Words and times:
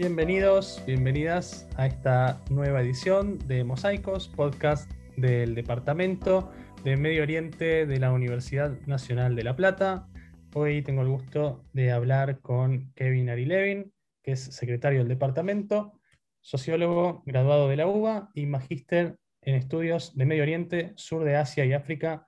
Bienvenidos, 0.00 0.82
bienvenidas 0.86 1.68
a 1.76 1.86
esta 1.86 2.40
nueva 2.48 2.80
edición 2.80 3.38
de 3.46 3.64
Mosaicos, 3.64 4.28
podcast 4.28 4.90
del 5.18 5.54
Departamento 5.54 6.50
de 6.82 6.96
Medio 6.96 7.22
Oriente 7.22 7.84
de 7.84 7.98
la 7.98 8.10
Universidad 8.10 8.80
Nacional 8.86 9.36
de 9.36 9.44
La 9.44 9.56
Plata. 9.56 10.08
Hoy 10.54 10.80
tengo 10.80 11.02
el 11.02 11.08
gusto 11.08 11.66
de 11.74 11.92
hablar 11.92 12.40
con 12.40 12.90
Kevin 12.94 13.28
Arilevin, 13.28 13.92
que 14.22 14.32
es 14.32 14.40
secretario 14.40 15.00
del 15.00 15.08
departamento, 15.08 15.92
sociólogo 16.40 17.22
graduado 17.26 17.68
de 17.68 17.76
la 17.76 17.86
UBA 17.86 18.30
y 18.32 18.46
magíster 18.46 19.18
en 19.42 19.54
estudios 19.54 20.16
de 20.16 20.24
Medio 20.24 20.44
Oriente, 20.44 20.94
Sur 20.96 21.24
de 21.24 21.36
Asia 21.36 21.66
y 21.66 21.74
África 21.74 22.26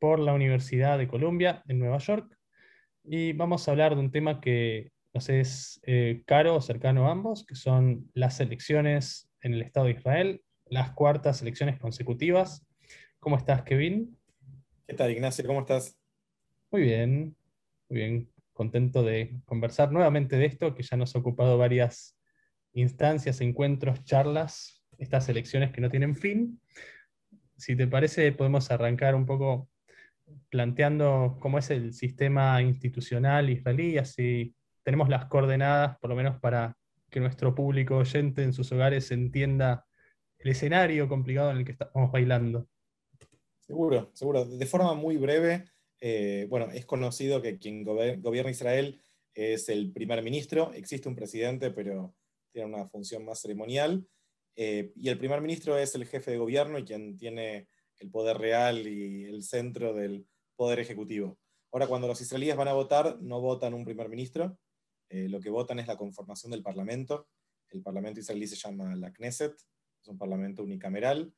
por 0.00 0.18
la 0.18 0.34
Universidad 0.34 0.98
de 0.98 1.06
Columbia 1.06 1.62
en 1.68 1.78
Nueva 1.78 1.98
York. 1.98 2.36
Y 3.04 3.32
vamos 3.32 3.68
a 3.68 3.70
hablar 3.70 3.94
de 3.94 4.00
un 4.00 4.10
tema 4.10 4.40
que 4.40 4.90
nos 5.14 5.28
es 5.28 5.80
eh, 5.84 6.22
caro 6.26 6.56
o 6.56 6.60
cercano 6.60 7.06
a 7.06 7.12
ambos, 7.12 7.44
que 7.44 7.54
son 7.54 8.10
las 8.14 8.40
elecciones 8.40 9.30
en 9.42 9.54
el 9.54 9.62
Estado 9.62 9.86
de 9.86 9.92
Israel, 9.92 10.42
las 10.66 10.92
cuartas 10.92 11.42
elecciones 11.42 11.78
consecutivas. 11.78 12.66
¿Cómo 13.18 13.36
estás, 13.36 13.62
Kevin? 13.62 14.16
¿Qué 14.86 14.94
tal, 14.94 15.10
Ignacio? 15.10 15.46
¿Cómo 15.46 15.60
estás? 15.60 15.98
Muy 16.70 16.82
bien, 16.82 17.36
muy 17.88 17.98
bien. 17.98 18.32
Contento 18.54 19.02
de 19.02 19.38
conversar 19.44 19.92
nuevamente 19.92 20.36
de 20.36 20.46
esto, 20.46 20.74
que 20.74 20.82
ya 20.82 20.96
nos 20.96 21.14
ha 21.14 21.18
ocupado 21.18 21.58
varias 21.58 22.18
instancias, 22.72 23.40
encuentros, 23.40 24.04
charlas, 24.04 24.82
estas 24.98 25.28
elecciones 25.28 25.72
que 25.72 25.80
no 25.80 25.90
tienen 25.90 26.16
fin. 26.16 26.60
Si 27.56 27.76
te 27.76 27.86
parece, 27.86 28.32
podemos 28.32 28.70
arrancar 28.70 29.14
un 29.14 29.26
poco 29.26 29.68
planteando 30.48 31.36
cómo 31.40 31.58
es 31.58 31.70
el 31.70 31.92
sistema 31.92 32.62
institucional 32.62 33.50
israelí, 33.50 33.98
así 33.98 34.54
tenemos 34.84 35.08
las 35.08 35.26
coordenadas, 35.26 35.98
por 35.98 36.10
lo 36.10 36.16
menos 36.16 36.38
para 36.40 36.76
que 37.10 37.20
nuestro 37.20 37.54
público 37.54 37.96
oyente 37.96 38.42
en 38.42 38.52
sus 38.52 38.72
hogares 38.72 39.10
entienda 39.10 39.86
el 40.38 40.50
escenario 40.50 41.08
complicado 41.08 41.50
en 41.50 41.58
el 41.58 41.64
que 41.64 41.72
estamos 41.72 42.10
bailando. 42.10 42.66
Seguro, 43.60 44.10
seguro. 44.14 44.44
De 44.44 44.66
forma 44.66 44.94
muy 44.94 45.16
breve, 45.16 45.64
eh, 46.00 46.46
bueno, 46.48 46.68
es 46.72 46.84
conocido 46.84 47.40
que 47.40 47.58
quien 47.58 47.84
gobierna 47.84 48.50
Israel 48.50 49.00
es 49.34 49.68
el 49.68 49.92
primer 49.92 50.22
ministro. 50.22 50.72
Existe 50.72 51.08
un 51.08 51.14
presidente, 51.14 51.70
pero 51.70 52.14
tiene 52.50 52.74
una 52.74 52.88
función 52.88 53.24
más 53.24 53.40
ceremonial. 53.40 54.06
Eh, 54.56 54.92
y 54.96 55.08
el 55.08 55.18
primer 55.18 55.40
ministro 55.40 55.78
es 55.78 55.94
el 55.94 56.06
jefe 56.06 56.32
de 56.32 56.38
gobierno 56.38 56.78
y 56.78 56.84
quien 56.84 57.16
tiene 57.16 57.68
el 57.98 58.10
poder 58.10 58.38
real 58.38 58.86
y 58.86 59.24
el 59.24 59.42
centro 59.42 59.94
del 59.94 60.26
poder 60.56 60.80
ejecutivo. 60.80 61.38
Ahora, 61.72 61.86
cuando 61.86 62.08
los 62.08 62.20
israelíes 62.20 62.56
van 62.56 62.68
a 62.68 62.74
votar, 62.74 63.18
no 63.22 63.40
votan 63.40 63.72
un 63.72 63.84
primer 63.84 64.08
ministro, 64.08 64.58
eh, 65.12 65.28
lo 65.28 65.40
que 65.40 65.50
votan 65.50 65.78
es 65.78 65.86
la 65.86 65.98
conformación 65.98 66.52
del 66.52 66.62
Parlamento. 66.62 67.28
El 67.68 67.82
Parlamento 67.82 68.20
israelí 68.20 68.46
se 68.46 68.56
llama 68.56 68.96
la 68.96 69.12
Knesset, 69.12 69.52
es 70.00 70.08
un 70.08 70.16
parlamento 70.16 70.62
unicameral, 70.62 71.34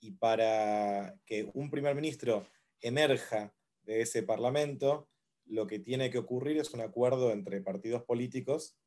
y 0.00 0.12
para 0.12 1.14
que 1.26 1.50
un 1.52 1.70
primer 1.70 1.94
ministro 1.94 2.46
emerja 2.80 3.54
de 3.82 4.00
ese 4.00 4.22
parlamento, 4.22 5.10
lo 5.44 5.66
que 5.66 5.78
tiene 5.78 6.10
que 6.10 6.16
ocurrir 6.16 6.56
es 6.56 6.72
un 6.72 6.80
acuerdo 6.80 7.30
entre 7.30 7.60
partidos 7.60 8.02
políticos 8.04 8.78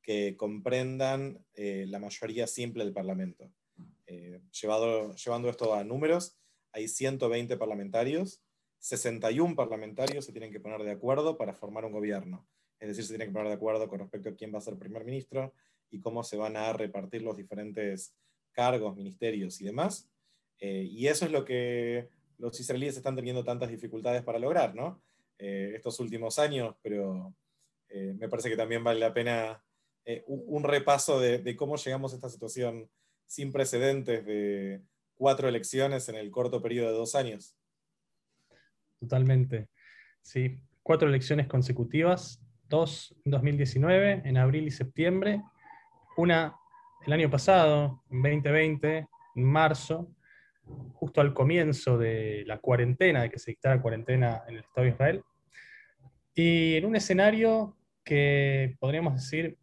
que 0.00 0.36
comprendan 0.36 1.44
eh, 1.54 1.86
la 1.88 1.98
mayoría 1.98 2.46
simple 2.46 2.84
del 2.84 2.94
Parlamento. 2.94 3.52
Eh, 4.06 4.40
llevando 4.52 5.48
esto 5.50 5.74
a 5.74 5.82
números, 5.82 6.38
hay 6.70 6.86
120 6.86 7.56
parlamentarios, 7.56 8.44
61 8.78 9.56
parlamentarios 9.56 10.24
se 10.24 10.30
tienen 10.30 10.52
que 10.52 10.60
poner 10.60 10.84
de 10.84 10.92
acuerdo 10.92 11.36
para 11.36 11.52
formar 11.52 11.84
un 11.84 11.92
gobierno 11.92 12.46
es 12.80 12.88
decir, 12.88 13.04
se 13.04 13.10
tiene 13.10 13.26
que 13.26 13.32
poner 13.32 13.48
de 13.48 13.54
acuerdo 13.54 13.88
con 13.88 14.00
respecto 14.00 14.28
a 14.28 14.34
quién 14.34 14.52
va 14.54 14.58
a 14.58 14.62
ser 14.62 14.76
primer 14.76 15.04
ministro 15.04 15.52
y 15.90 16.00
cómo 16.00 16.22
se 16.22 16.36
van 16.36 16.56
a 16.56 16.72
repartir 16.72 17.22
los 17.22 17.36
diferentes 17.36 18.14
cargos, 18.52 18.96
ministerios 18.96 19.60
y 19.60 19.64
demás. 19.64 20.08
Eh, 20.60 20.86
y 20.88 21.06
eso 21.06 21.24
es 21.24 21.32
lo 21.32 21.44
que 21.44 22.08
los 22.38 22.58
israelíes 22.60 22.96
están 22.96 23.16
teniendo 23.16 23.44
tantas 23.44 23.70
dificultades 23.70 24.22
para 24.22 24.38
lograr, 24.38 24.74
¿no? 24.74 25.02
Eh, 25.38 25.72
estos 25.74 25.98
últimos 26.00 26.38
años, 26.38 26.76
pero 26.82 27.34
eh, 27.88 28.14
me 28.18 28.28
parece 28.28 28.50
que 28.50 28.56
también 28.56 28.82
vale 28.84 29.00
la 29.00 29.14
pena 29.14 29.62
un, 30.26 30.64
repaso 30.64 31.20
de, 31.20 31.36
de, 31.36 31.54
cómo 31.54 31.76
llegamos 31.76 32.12
a 32.12 32.16
esta 32.16 32.30
situación 32.30 32.88
sin 33.26 33.52
precedentes 33.52 34.24
de 34.24 34.80
cuatro 35.16 35.50
elecciones 35.50 36.08
en 36.08 36.14
el 36.14 36.30
corto 36.30 36.62
periodo 36.62 36.88
de 36.88 36.96
dos 36.96 37.14
años. 37.14 37.54
Totalmente. 38.98 39.68
Sí, 40.22 40.60
cuatro 40.82 41.10
elecciones 41.10 41.46
consecutivas 41.46 42.40
dos 42.68 43.14
en 43.24 43.32
2019, 43.32 44.22
en 44.24 44.36
abril 44.36 44.66
y 44.66 44.70
septiembre, 44.70 45.42
una 46.16 46.54
el 47.06 47.12
año 47.12 47.30
pasado, 47.30 48.02
en 48.10 48.22
2020, 48.22 49.06
en 49.36 49.44
marzo, 49.44 50.14
justo 50.94 51.20
al 51.20 51.32
comienzo 51.32 51.96
de 51.96 52.44
la 52.46 52.58
cuarentena, 52.58 53.22
de 53.22 53.30
que 53.30 53.38
se 53.38 53.52
dictara 53.52 53.80
cuarentena 53.80 54.42
en 54.46 54.56
el 54.56 54.60
Estado 54.60 54.84
de 54.84 54.90
Israel, 54.90 55.22
y 56.34 56.76
en 56.76 56.84
un 56.84 56.96
escenario 56.96 57.76
que 58.04 58.76
podríamos 58.78 59.14
decir 59.14 59.58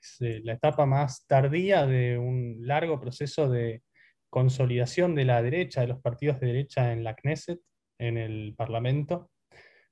es 0.00 0.20
eh, 0.20 0.40
la 0.44 0.54
etapa 0.54 0.86
más 0.86 1.26
tardía 1.26 1.86
de 1.86 2.18
un 2.18 2.58
largo 2.66 3.00
proceso 3.00 3.48
de 3.48 3.82
consolidación 4.30 5.14
de 5.14 5.24
la 5.24 5.42
derecha, 5.42 5.80
de 5.80 5.88
los 5.88 6.00
partidos 6.00 6.40
de 6.40 6.48
derecha 6.48 6.92
en 6.92 7.04
la 7.04 7.14
Knesset, 7.14 7.60
en 7.98 8.18
el 8.18 8.54
Parlamento. 8.56 9.30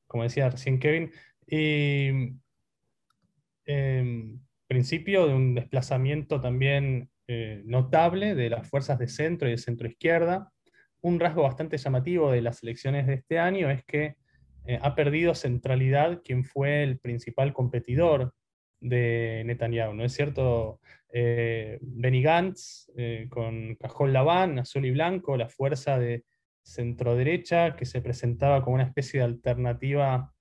Como 0.06 0.24
decía 0.24 0.50
recién 0.50 0.78
Kevin, 0.78 1.10
y 1.46 2.08
em, 3.66 4.40
principio 4.66 5.26
de 5.26 5.34
un 5.34 5.54
desplazamiento 5.54 6.40
también 6.40 7.08
eh, 7.26 7.62
notable 7.64 8.34
de 8.34 8.50
las 8.50 8.68
fuerzas 8.68 8.98
de 8.98 9.08
centro 9.08 9.48
y 9.48 9.52
de 9.52 9.58
centro 9.58 9.88
izquierda. 9.88 10.50
Un 11.00 11.20
rasgo 11.20 11.42
bastante 11.42 11.78
llamativo 11.78 12.32
de 12.32 12.42
las 12.42 12.62
elecciones 12.62 13.06
de 13.06 13.14
este 13.14 13.38
año 13.38 13.70
es 13.70 13.84
que 13.84 14.16
eh, 14.66 14.78
ha 14.82 14.94
perdido 14.94 15.34
centralidad 15.34 16.22
quien 16.24 16.44
fue 16.44 16.82
el 16.82 16.98
principal 16.98 17.52
competidor 17.52 18.34
de 18.80 19.42
Netanyahu, 19.46 19.94
¿no 19.94 20.04
es 20.04 20.12
cierto? 20.12 20.80
Eh, 21.12 21.78
Benny 21.80 22.22
Gantz 22.22 22.90
con 23.30 23.76
Cajón 23.76 24.12
Laván, 24.12 24.58
azul 24.58 24.84
y 24.84 24.90
blanco, 24.90 25.36
la 25.36 25.48
fuerza 25.48 25.98
de 25.98 26.24
centro 26.62 27.14
derecha 27.14 27.76
que 27.76 27.86
se 27.86 28.02
presentaba 28.02 28.62
como 28.62 28.74
una 28.74 28.84
especie 28.84 29.20
de 29.20 29.26
alternativa 29.26 30.33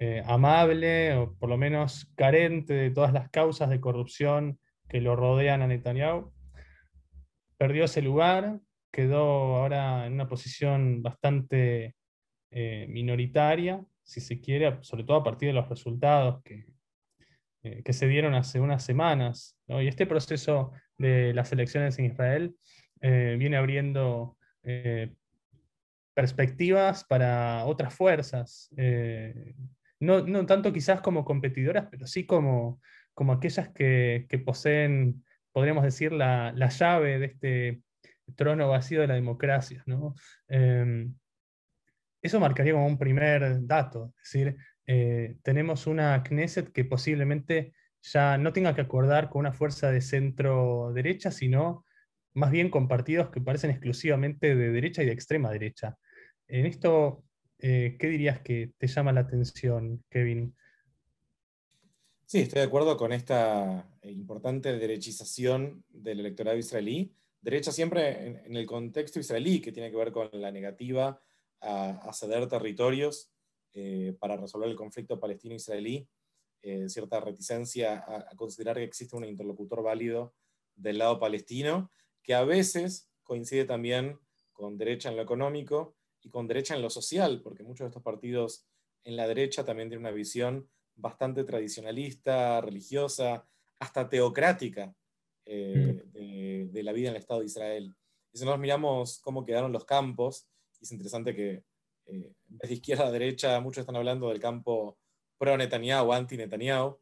eh, 0.00 0.24
amable 0.26 1.14
o 1.14 1.34
por 1.36 1.48
lo 1.48 1.56
menos 1.56 2.10
carente 2.16 2.74
de 2.74 2.90
todas 2.90 3.12
las 3.12 3.30
causas 3.30 3.70
de 3.70 3.80
corrupción 3.80 4.58
que 4.88 5.00
lo 5.00 5.14
rodean 5.14 5.62
a 5.62 5.68
Netanyahu. 5.68 6.32
Perdió 7.56 7.84
ese 7.84 8.02
lugar, 8.02 8.58
quedó 8.90 9.56
ahora 9.56 10.06
en 10.06 10.14
una 10.14 10.28
posición 10.28 11.00
bastante 11.00 11.94
eh, 12.50 12.86
minoritaria, 12.88 13.84
si 14.02 14.20
se 14.20 14.40
quiere, 14.40 14.78
sobre 14.82 15.04
todo 15.04 15.18
a 15.18 15.24
partir 15.24 15.48
de 15.48 15.52
los 15.52 15.68
resultados 15.68 16.42
que, 16.42 16.66
eh, 17.62 17.82
que 17.84 17.92
se 17.92 18.08
dieron 18.08 18.34
hace 18.34 18.58
unas 18.58 18.84
semanas. 18.84 19.56
Y 19.68 19.86
este 19.86 20.06
proceso 20.06 20.72
de 20.98 21.32
las 21.34 21.52
elecciones 21.52 21.98
en 22.00 22.06
Israel 22.06 22.56
viene 23.00 23.58
abriendo 23.58 24.38
perspectivas 26.14 27.04
para 27.04 27.66
otras 27.66 27.94
fuerzas 27.94 28.70
no, 30.00 30.46
tanto 30.46 30.72
quizás 30.72 31.00
como 31.00 31.24
competidoras, 31.24 31.86
pero 31.90 32.06
sí 32.06 32.26
como, 32.26 32.80
como 33.14 33.32
aquellas 33.32 33.70
que, 33.70 34.42
poseen, 34.44 35.24
podríamos 35.52 35.84
decir, 35.84 36.12
la, 36.12 36.52
llave 36.52 37.18
de 37.18 37.26
este 37.26 37.82
trono 38.36 38.68
vacío 38.68 39.00
de 39.00 39.06
la 39.08 39.14
democracia. 39.14 39.84
Em, 40.48 41.14
eso 42.22 42.40
marcaría 42.40 42.72
como 42.72 42.86
un 42.86 42.98
primer 42.98 43.66
dato, 43.66 44.12
es 44.16 44.32
decir, 44.32 44.56
eh, 44.86 45.36
tenemos 45.42 45.86
una 45.86 46.22
Knesset 46.22 46.72
que 46.72 46.84
posiblemente 46.84 47.74
ya 48.02 48.36
no 48.36 48.52
tenga 48.52 48.74
que 48.74 48.82
acordar 48.82 49.30
con 49.30 49.40
una 49.40 49.52
fuerza 49.52 49.90
de 49.90 50.00
centro 50.00 50.92
derecha, 50.92 51.30
sino 51.30 51.84
más 52.34 52.50
bien 52.50 52.68
con 52.68 52.88
partidos 52.88 53.30
que 53.30 53.40
parecen 53.40 53.70
exclusivamente 53.70 54.54
de 54.54 54.70
derecha 54.70 55.02
y 55.02 55.06
de 55.06 55.12
extrema 55.12 55.50
derecha. 55.50 55.96
En 56.48 56.66
esto, 56.66 57.24
eh, 57.66 57.96
¿qué 57.98 58.08
dirías 58.08 58.40
que 58.40 58.74
te 58.76 58.86
llama 58.86 59.10
la 59.14 59.20
atención, 59.20 60.04
Kevin? 60.10 60.54
Sí, 62.26 62.40
estoy 62.40 62.60
de 62.60 62.66
acuerdo 62.66 62.98
con 62.98 63.10
esta 63.10 63.88
eh, 64.02 64.10
importante 64.10 64.76
derechización 64.76 65.82
del 65.88 66.20
electorado 66.20 66.58
israelí. 66.58 67.16
Derecha 67.40 67.72
siempre 67.72 68.42
en, 68.44 68.54
el 68.54 68.66
contexto 68.66 69.18
israelí, 69.18 69.62
que 69.62 69.72
tiene 69.72 69.90
que 69.90 69.96
ver 69.96 70.12
con 70.12 70.28
la 70.32 70.52
negativa 70.52 71.18
a, 71.62 72.12
ceder 72.12 72.46
territorios 72.48 73.32
eh, 73.72 74.14
para 74.20 74.36
resolver 74.36 74.68
el 74.68 74.76
conflicto 74.76 75.18
palestino-israelí, 75.18 76.06
cierta 76.86 77.20
reticencia 77.20 77.98
a, 77.98 78.26
a, 78.30 78.36
considerar 78.36 78.76
que 78.76 78.84
existe 78.84 79.16
un 79.16 79.24
interlocutor 79.24 79.82
válido 79.82 80.34
del 80.74 80.98
lado 80.98 81.18
palestino, 81.18 81.90
que 82.22 82.34
a 82.34 82.44
veces 82.44 83.10
coincide 83.22 83.64
también 83.64 84.18
con 84.52 84.76
derecha 84.76 85.08
en 85.08 85.16
lo 85.16 85.22
económico 85.22 85.96
y 86.24 86.30
con 86.30 86.48
derecha 86.48 86.74
en 86.74 86.82
lo 86.82 86.90
social, 86.90 87.40
porque 87.42 87.62
muchos 87.62 87.84
de 87.84 87.88
estos 87.88 88.02
partidos 88.02 88.66
en 89.04 89.16
la 89.16 89.28
derecha 89.28 89.64
también 89.64 89.88
tienen 89.88 90.06
una 90.06 90.14
visión 90.14 90.68
bastante 90.96 91.44
tradicionalista, 91.44 92.60
religiosa, 92.60 93.46
hasta 93.78 94.08
teocrática 94.08 94.94
eh, 95.44 96.02
mm. 96.06 96.72
de, 96.72 96.82
la 96.82 96.92
vida 96.92 97.10
en 97.10 97.16
el 97.16 97.20
Estado 97.20 97.40
de 97.40 97.46
Israel. 97.46 97.94
Y 98.32 98.38
si 98.38 98.44
nos 98.44 98.58
miramos 98.58 99.20
cómo 99.20 99.44
quedaron 99.44 99.72
los 99.72 99.84
campos, 99.84 100.48
es 100.80 100.90
interesante 100.90 101.34
que 101.34 101.64
eh, 102.06 102.32
en 102.50 102.58
vez 102.58 102.68
de 102.68 102.74
izquierda 102.74 103.06
a 103.06 103.12
derecha, 103.12 103.60
muchos 103.60 103.82
están 103.82 103.96
hablando 103.96 104.28
del 104.28 104.40
campo 104.40 104.98
pro-Netanyahu, 105.38 106.12
anti-Netanyahu. 106.12 106.98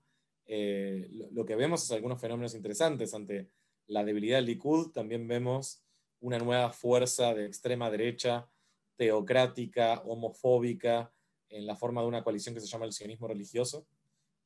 Eh, 0.46 1.08
lo, 1.32 1.44
que 1.44 1.56
vemos 1.56 1.84
es 1.84 1.90
algunos 1.92 2.20
fenómenos 2.20 2.54
interesantes. 2.54 3.14
Ante 3.14 3.48
la 3.86 4.04
debilidad 4.04 4.38
del 4.38 4.46
Likud, 4.46 4.90
también 4.90 5.26
vemos 5.28 5.82
una 6.20 6.38
nueva 6.38 6.70
fuerza 6.70 7.34
de 7.34 7.46
extrema 7.46 7.90
derecha, 7.90 8.48
teocrática, 9.02 10.00
homofóbica, 10.06 11.12
en 11.48 11.66
la 11.66 11.74
forma 11.74 12.02
de 12.02 12.06
una 12.06 12.22
coalición 12.22 12.54
que 12.54 12.60
se 12.60 12.68
llama 12.68 12.84
el 12.84 12.92
sionismo 12.92 13.26
religioso, 13.26 13.84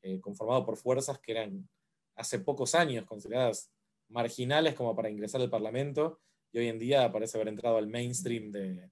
eh, 0.00 0.18
conformado 0.18 0.64
por 0.64 0.78
fuerzas 0.78 1.18
que 1.18 1.32
eran 1.32 1.68
hace 2.14 2.38
pocos 2.38 2.74
años 2.74 3.04
consideradas 3.04 3.70
marginales 4.08 4.74
como 4.74 4.96
para 4.96 5.10
ingresar 5.10 5.42
al 5.42 5.50
Parlamento, 5.50 6.20
y 6.52 6.58
hoy 6.58 6.68
en 6.68 6.78
día 6.78 7.12
parece 7.12 7.36
haber 7.36 7.48
entrado 7.48 7.76
al 7.76 7.86
mainstream 7.86 8.50
de, 8.50 8.90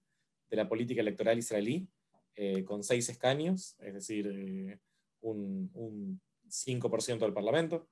de 0.51 0.57
la 0.57 0.69
política 0.69 1.01
electoral 1.01 1.39
israelí, 1.39 1.89
eh, 2.37 2.63
con 2.63 2.85
seis 2.85 3.09
escaños, 3.09 3.75
es 3.79 3.95
decir, 3.95 4.27
eh, 4.27 4.79
un, 5.23 5.71
un, 5.73 6.21
5% 6.47 7.21
del 7.21 7.33
Parlamento. 7.33 7.89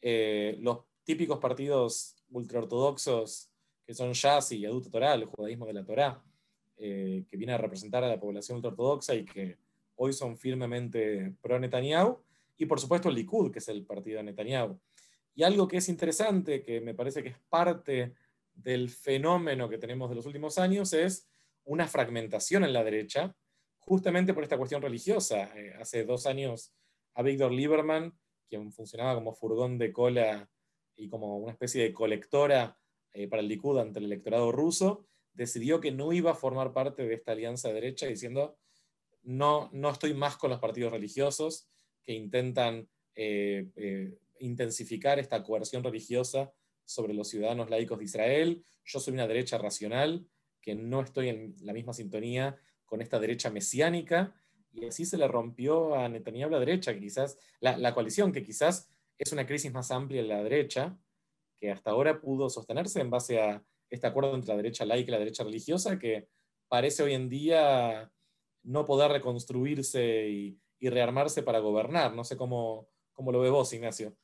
los 0.00 0.78
típicos 1.04 1.38
partidos 1.38 2.16
ultraortodoxos 2.30 3.50
que 3.86 3.92
son 3.92 4.12
Shas 4.12 4.52
y 4.52 4.60
Yadut 4.60 4.90
Torah, 4.90 5.14
el 5.14 5.26
judaísmo 5.26 5.66
de 5.66 5.74
la 5.74 5.84
Torá, 5.84 6.24
eh, 6.76 7.24
que 7.28 7.36
viene 7.36 7.52
a 7.52 7.58
representar 7.58 8.02
a 8.04 8.08
la 8.08 8.18
población 8.18 8.56
ultraortodoxa 8.56 9.14
y 9.14 9.24
que 9.24 9.58
hoy 9.96 10.12
son 10.12 10.36
firmemente 10.36 11.34
pro 11.40 11.58
Netanyahu, 11.58 12.18
y 12.56 12.66
por 12.66 12.80
supuesto 12.80 13.08
el 13.08 13.14
Likud, 13.14 13.52
que 13.52 13.58
es 13.58 13.68
el 13.68 13.84
partido 13.84 14.18
de 14.18 14.24
Netanyahu. 14.24 14.78
Y 15.34 15.42
algo 15.42 15.66
que 15.66 15.78
es 15.78 15.88
interesante, 15.88 16.62
que 16.62 16.80
me 16.80 16.94
parece 16.94 17.22
que 17.22 17.30
es 17.30 17.38
parte 17.48 18.14
del 18.54 18.88
fenómeno 18.90 19.68
que 19.68 19.78
tenemos 19.78 20.08
de 20.08 20.16
los 20.16 20.26
últimos 20.26 20.58
años, 20.58 20.92
es 20.92 21.28
una 21.64 21.88
fragmentación 21.88 22.64
en 22.64 22.72
la 22.72 22.84
derecha, 22.84 23.34
justamente 23.78 24.32
por 24.32 24.44
esta 24.44 24.56
cuestión 24.56 24.82
religiosa. 24.82 25.50
Eh, 25.56 25.74
hace 25.80 26.04
dos 26.04 26.26
años 26.26 26.72
a 27.14 27.22
Víctor 27.22 27.52
Lieberman, 27.52 28.16
quien 28.48 28.72
funcionaba 28.72 29.14
como 29.14 29.34
furgón 29.34 29.78
de 29.78 29.92
cola 29.92 30.48
y 30.96 31.08
como 31.08 31.38
una 31.38 31.52
especie 31.52 31.82
de 31.82 31.92
colectora 31.92 32.78
eh, 33.12 33.28
para 33.28 33.42
el 33.42 33.48
Likud 33.48 33.78
ante 33.78 33.98
el 33.98 34.06
electorado 34.06 34.52
ruso, 34.52 35.06
decidió 35.34 35.80
que 35.80 35.92
no 35.92 36.12
iba 36.12 36.30
a 36.30 36.36
formar 36.36 36.72
parte 36.72 37.06
de 37.06 37.14
esta 37.14 37.32
alianza 37.32 37.68
de 37.68 37.74
derecha 37.74 38.06
diciendo, 38.06 38.56
no, 39.22 39.68
no 39.72 39.90
estoy 39.90 40.14
más 40.14 40.36
con 40.36 40.50
los 40.50 40.60
partidos 40.60 40.92
religiosos 40.92 41.68
que 42.02 42.12
intentan 42.12 42.88
eh, 43.14 43.68
eh, 43.76 44.18
intensificar 44.38 45.18
esta 45.18 45.42
coerción 45.42 45.82
religiosa 45.82 46.52
sobre 46.84 47.14
los 47.14 47.28
ciudadanos 47.28 47.70
laicos 47.70 47.98
de 47.98 48.04
Israel. 48.04 48.64
Yo 48.84 49.00
soy 49.00 49.14
una 49.14 49.26
derecha 49.26 49.58
racional, 49.58 50.26
que 50.60 50.74
no 50.74 51.00
estoy 51.00 51.28
en 51.28 51.56
la 51.60 51.72
misma 51.72 51.92
sintonía 51.92 52.56
con 52.84 53.00
esta 53.02 53.18
derecha 53.18 53.50
mesiánica, 53.50 54.34
y 54.72 54.86
así 54.86 55.04
se 55.04 55.16
le 55.16 55.28
rompió 55.28 55.94
a 55.94 56.08
Netanyahu 56.08 56.50
la 56.50 56.58
derecha, 56.58 56.98
quizás, 56.98 57.38
la, 57.60 57.76
la 57.78 57.94
coalición, 57.94 58.32
que 58.32 58.42
quizás 58.42 58.90
es 59.18 59.32
una 59.32 59.46
crisis 59.46 59.72
más 59.72 59.90
amplia 59.90 60.20
en 60.20 60.28
la 60.28 60.42
derecha, 60.42 60.98
que 61.56 61.70
hasta 61.70 61.90
ahora 61.90 62.20
pudo 62.20 62.50
sostenerse 62.50 63.00
en 63.00 63.10
base 63.10 63.40
a 63.40 63.62
este 63.94 64.06
acuerdo 64.06 64.34
entre 64.34 64.50
la 64.50 64.56
derecha 64.56 64.84
laica 64.84 65.10
y 65.10 65.12
la 65.12 65.18
derecha 65.18 65.44
religiosa, 65.44 65.98
que 65.98 66.28
parece 66.68 67.02
hoy 67.02 67.14
en 67.14 67.28
día 67.28 68.10
no 68.64 68.84
poder 68.84 69.10
reconstruirse 69.10 70.28
y, 70.28 70.58
rearmarse 70.80 71.42
para 71.42 71.60
gobernar. 71.60 72.14
No 72.14 72.24
sé 72.24 72.36
cómo, 72.36 72.90
cómo, 73.14 73.32
lo 73.32 73.40
ve 73.40 73.48
vos, 73.48 73.72
Ignacio. 73.72 74.14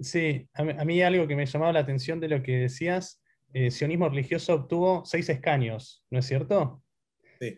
Sí, 0.00 0.48
a 0.54 0.84
mí, 0.84 1.00
algo 1.00 1.28
que 1.28 1.36
me 1.36 1.46
llamaba 1.46 1.72
la 1.72 1.78
atención 1.78 2.18
de 2.18 2.26
lo 2.26 2.42
que 2.42 2.56
decías, 2.56 3.22
eh, 3.52 3.70
sionismo 3.70 4.08
religioso 4.08 4.54
obtuvo 4.54 5.04
seis 5.04 5.28
escaños, 5.28 6.04
¿no 6.10 6.18
es 6.18 6.26
cierto? 6.26 6.82
Sí. 7.38 7.56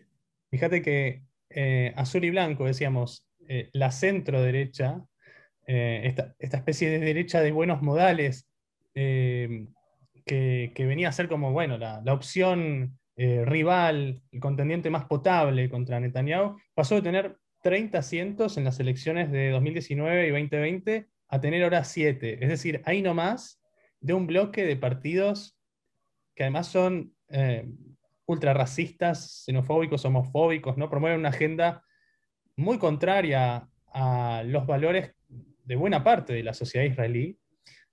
Fíjate 0.51 0.83
que 0.83 1.23
eh, 1.49 1.91
azul 1.95 2.23
y 2.23 2.29
blanco, 2.29 2.65
decíamos, 2.65 3.27
eh, 3.47 3.71
la 3.73 3.91
centro 3.91 4.39
derecha, 4.43 5.03
esta, 5.65 6.35
esta, 6.37 6.57
especie 6.57 6.91
de 6.91 6.99
derecha 6.99 7.41
de 7.41 7.51
buenos 7.51 7.81
modales, 7.81 8.47
que, 10.25 10.71
venía 10.77 11.09
a 11.09 11.13
ser 11.13 11.27
como, 11.27 11.51
bueno, 11.51 11.77
la, 11.77 12.01
opción 12.13 12.97
eh, 13.15 13.43
rival, 13.45 14.21
el 14.31 14.39
contendiente 14.39 14.89
más 14.89 15.05
potable 15.05 15.69
contra 15.69 15.99
Netanyahu, 15.99 16.57
pasó 16.73 16.95
de 16.95 17.01
tener 17.01 17.37
30 17.61 17.97
asientos 17.97 18.57
en 18.57 18.63
las 18.63 18.79
elecciones 18.79 19.31
de 19.31 19.49
2019 19.51 20.27
y 20.27 20.31
2020 20.31 21.07
a 21.27 21.41
tener 21.41 21.63
ahora 21.63 21.83
7. 21.83 22.39
Es 22.41 22.49
decir, 22.49 22.81
hay 22.85 23.01
nomás 23.01 23.61
de 23.99 24.13
un 24.13 24.27
bloque 24.27 24.65
de 24.65 24.75
partidos 24.75 25.57
que 26.35 26.43
además 26.43 26.67
son 26.67 27.13
eh, 27.29 27.67
ultra 28.25 28.53
racistas, 28.53 29.43
xenofóbicos, 29.45 30.05
homofóbicos, 30.05 30.77
¿no? 30.77 30.89
promueven 30.89 31.19
una 31.19 31.29
agenda 31.29 31.83
muy 32.55 32.77
contraria 32.77 33.67
a 33.93 34.43
los 34.45 34.65
valores 34.67 35.13
de 35.27 35.75
buena 35.75 36.03
parte 36.03 36.33
de 36.33 36.43
la 36.43 36.53
sociedad 36.53 36.85
israelí, 36.85 37.39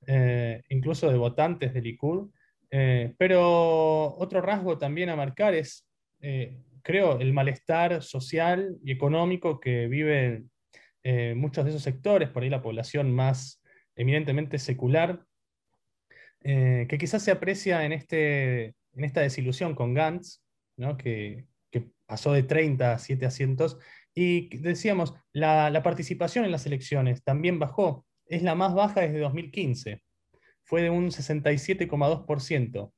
eh, 0.07 0.63
incluso 0.69 1.11
de 1.11 1.17
votantes 1.17 1.73
del 1.73 1.85
Likud. 1.85 2.31
Eh, 2.71 3.15
pero 3.19 4.15
otro 4.17 4.41
rasgo 4.41 4.79
también 4.79 5.11
a 5.11 5.17
marcar 5.17 5.55
es, 5.55 5.87
eh, 6.21 6.59
creo, 6.83 7.21
el 7.21 7.33
malestar 7.33 8.03
social 8.03 8.77
y 8.83 8.93
económico 8.93 9.61
que 9.61 9.87
viven 9.87 10.51
muchos 11.35 11.65
de 11.65 11.71
esos 11.73 11.83
sectores, 11.83 12.29
por 12.29 12.45
ahí 12.45 12.49
la 12.49 12.63
población 12.63 13.13
más 13.13 13.61
eminentemente 13.97 14.57
secular, 14.57 15.25
que 16.41 16.97
quizás 16.97 17.25
se 17.25 17.33
aprecia 17.33 17.85
en, 17.85 17.91
este, 17.91 18.67
en 18.93 19.05
esta 19.05 19.21
desilusión 19.21 19.75
con 19.75 19.95
Gantz, 19.95 20.45
que, 20.99 21.45
pasó 22.07 22.33
de 22.33 22.45
30 22.45 22.93
a 22.93 22.99
7 23.01 23.27
asientos, 23.27 23.79
y 24.15 24.57
decíamos, 24.59 25.13
la 25.33 25.83
participación 25.83 26.45
en 26.45 26.53
las 26.53 26.67
elecciones 26.67 27.25
también 27.25 27.59
bajó 27.59 28.07
es 28.33 28.43
la 28.43 28.55
más 28.55 28.73
baja 28.73 29.03
desde 29.03 29.19
2015. 29.19 30.03
Fue 30.63 30.81
de 30.81 30.89
un 30.89 31.11
67,2%. 31.11 32.93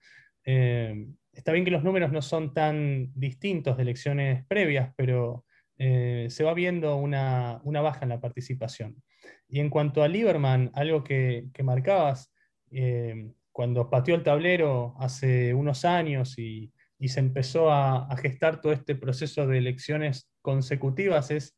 Eh, 0.45 1.07
está 1.33 1.51
bien 1.51 1.65
que 1.65 1.73
los 1.73 1.83
números 1.83 2.13
no 2.13 2.23
son 2.23 2.55
tan 2.55 3.11
distintos 3.15 3.77
de 3.77 3.83
elecciones 3.83 4.47
previas, 4.47 4.93
pero 4.97 5.45
eh, 5.77 6.29
se 6.31 6.45
va 6.45 6.55
viendo 6.55 6.95
una, 6.97 7.61
baja 7.65 8.05
en 8.05 8.11
la 8.11 8.21
participación. 8.21 9.03
Y 9.49 9.59
en 9.59 9.71
cuanto 9.71 10.05
a 10.05 10.09
Lieberman, 10.09 10.71
algo 10.73 11.03
que, 11.03 11.49
marcabas, 11.65 12.33
eh, 12.71 13.33
cuando 13.51 13.91
pateó 13.91 14.15
el 14.15 14.23
tablero 14.23 14.95
hace 15.01 15.53
unos 15.53 15.85
años 15.85 16.39
y, 16.39 16.71
se 17.07 17.21
empezó 17.21 17.71
a, 17.71 18.07
a, 18.07 18.17
gestar 18.17 18.63
todo 18.63 18.73
este 18.73 18.95
proceso 18.95 19.47
de 19.47 19.59
elecciones 19.59 20.31
consecutivas, 20.41 21.31
es 21.31 21.55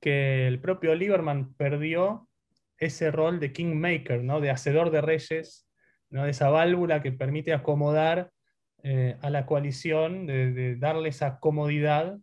que 0.00 0.46
el 0.46 0.58
propio 0.58 0.94
Lieberman 0.94 1.52
perdió 1.52 2.26
ese 2.78 3.10
rol 3.10 3.40
de 3.40 3.52
kingmaker, 3.52 4.22
¿no? 4.22 4.40
de 4.40 4.50
hacedor 4.50 4.90
de 4.90 5.00
reyes, 5.00 5.68
¿no? 6.10 6.24
de 6.24 6.30
esa 6.30 6.50
válvula 6.50 7.02
que 7.02 7.12
permite 7.12 7.52
acomodar 7.52 8.30
eh, 8.82 9.16
a 9.20 9.30
la 9.30 9.46
coalición, 9.46 10.26
de, 10.26 10.76
darle 10.76 11.08
esa 11.08 11.40
comodidad 11.40 12.18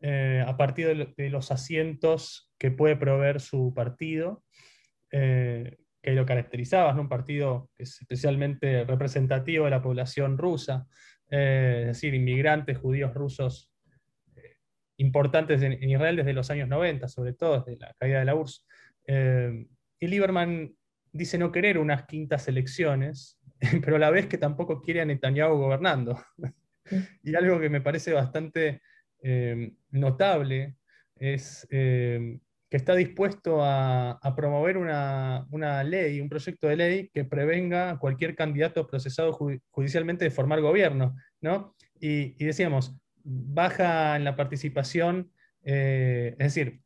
eh, 0.00 0.44
a 0.46 0.56
partir 0.56 1.14
de, 1.16 1.30
los 1.30 1.50
asientos 1.50 2.52
que 2.58 2.70
puede 2.70 2.96
proveer 2.96 3.40
su 3.40 3.72
partido, 3.74 4.44
eh, 5.10 5.78
que 6.02 6.12
lo 6.12 6.26
caracterizaba, 6.26 6.92
¿no? 6.92 7.02
un 7.02 7.08
partido 7.08 7.70
que 7.74 7.84
es 7.84 8.00
especialmente 8.00 8.84
representativo 8.84 9.64
de 9.64 9.70
la 9.70 9.82
población 9.82 10.38
rusa, 10.38 10.86
es 11.30 11.86
decir, 11.86 12.14
inmigrantes 12.14 12.78
judíos 12.78 13.12
rusos 13.14 13.72
importantes 14.98 15.62
en, 15.62 15.82
Israel 15.82 16.16
desde 16.16 16.34
los 16.34 16.50
años 16.50 16.68
90, 16.68 17.08
sobre 17.08 17.32
todo 17.32 17.64
desde 17.64 17.80
la 17.80 17.92
caída 17.98 18.20
de 18.20 18.24
la 18.26 18.34
URSS. 18.36 18.66
Y 20.04 20.06
Lieberman 20.06 20.70
dice 21.12 21.38
no 21.38 21.50
querer 21.50 21.78
unas 21.78 22.04
quintas 22.04 22.46
elecciones, 22.46 23.40
pero 23.82 23.96
a 23.96 23.98
la 23.98 24.10
vez 24.10 24.26
que 24.26 24.36
tampoco 24.36 24.82
quiere 24.82 25.00
a 25.00 25.06
Netanyahu 25.06 25.56
gobernando. 25.56 26.22
y 27.22 27.34
algo 27.34 27.58
que 27.58 27.70
me 27.70 27.80
parece 27.80 28.12
bastante 28.12 28.82
eh, 29.22 29.72
notable 29.92 30.76
es 31.16 31.66
eh, 31.70 32.38
que 32.68 32.76
está 32.76 32.94
dispuesto 32.94 33.60
a, 33.62 34.20
promover 34.36 34.76
una, 34.76 35.84
ley, 35.84 36.20
un 36.20 36.28
proyecto 36.28 36.68
de 36.68 36.76
ley 36.76 37.08
que 37.08 37.24
prevenga 37.24 37.92
a 37.92 37.98
cualquier 37.98 38.36
candidato 38.36 38.86
procesado 38.86 39.32
judicialmente 39.70 40.26
de 40.26 40.30
formar 40.30 40.60
gobierno. 40.60 41.16
¿no? 41.40 41.74
Y, 41.98 42.44
decíamos, 42.44 42.94
baja 43.22 44.16
en 44.16 44.24
la 44.24 44.36
participación, 44.36 45.32
eh, 45.62 46.36
es 46.38 46.54
decir, 46.54 46.82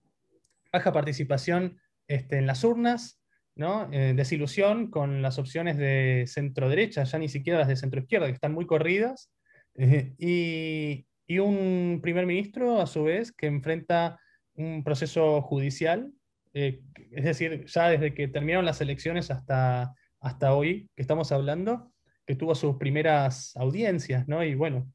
baja 0.72 0.92
participación 0.92 1.80
este, 2.08 2.38
en 2.38 2.46
las 2.46 2.64
urnas, 2.64 3.20
¿no? 3.54 3.88
Eh, 3.92 4.14
desilusión 4.16 4.90
con 4.90 5.22
las 5.22 5.38
opciones 5.38 5.76
de 5.76 6.24
centro 6.26 6.68
derecha, 6.68 7.04
ya 7.04 7.18
ni 7.18 7.28
siquiera 7.28 7.60
las 7.60 7.68
de 7.68 7.76
centro 7.76 8.00
izquierda, 8.00 8.26
que 8.26 8.32
están 8.32 8.52
muy 8.52 8.66
corridas, 8.66 9.30
eh, 9.74 10.14
y, 10.18 11.04
un 11.38 12.00
primer 12.02 12.24
ministro, 12.24 12.80
a 12.80 12.86
su 12.86 13.04
vez, 13.04 13.32
que 13.32 13.46
enfrenta 13.46 14.18
un 14.54 14.82
proceso 14.82 15.42
judicial 15.42 16.10
es 16.54 17.24
decir, 17.24 17.66
ya 17.66 17.88
desde 17.90 18.14
que 18.14 18.26
terminaron 18.26 18.64
las 18.64 18.80
elecciones 18.80 19.30
hasta, 19.30 19.94
hasta 20.18 20.54
hoy, 20.54 20.90
que 20.96 21.02
estamos 21.02 21.30
hablando, 21.30 21.92
que 22.26 22.34
tuvo 22.34 22.56
sus 22.56 22.76
primeras 22.78 23.56
audiencias, 23.56 24.26
¿no? 24.26 24.42
Y 24.42 24.56
bueno, 24.56 24.90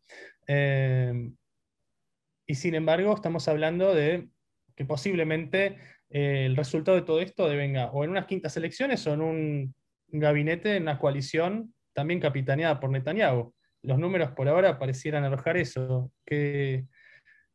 y 2.45 2.55
sin 2.55 2.75
embargo, 2.75 3.13
estamos 3.15 3.47
hablando 3.47 3.93
de 3.93 4.27
que 4.75 4.85
posiblemente 4.85 5.65
eh, 5.67 5.77
el 6.13 6.55
resultado 6.55 6.95
de 6.95 7.03
todo 7.03 7.19
esto 7.21 7.49
devenga 7.49 7.91
o 7.91 8.03
en 8.03 8.11
unas 8.11 8.27
quintas 8.27 8.55
elecciones 8.55 9.05
o 9.07 9.13
en 9.13 9.21
un 9.21 9.75
gabinete, 10.09 10.75
en 10.75 10.83
una 10.83 10.99
coalición 10.99 11.73
también 11.91 12.19
capitaneada 12.19 12.79
por 12.79 12.91
Netanyahu. 12.91 13.51
Los 13.81 13.97
números 13.97 14.31
por 14.31 14.47
ahora 14.47 14.77
parecieran 14.77 15.23
arrojar 15.23 15.57
eso. 15.57 16.11
¿Qué, 16.23 16.85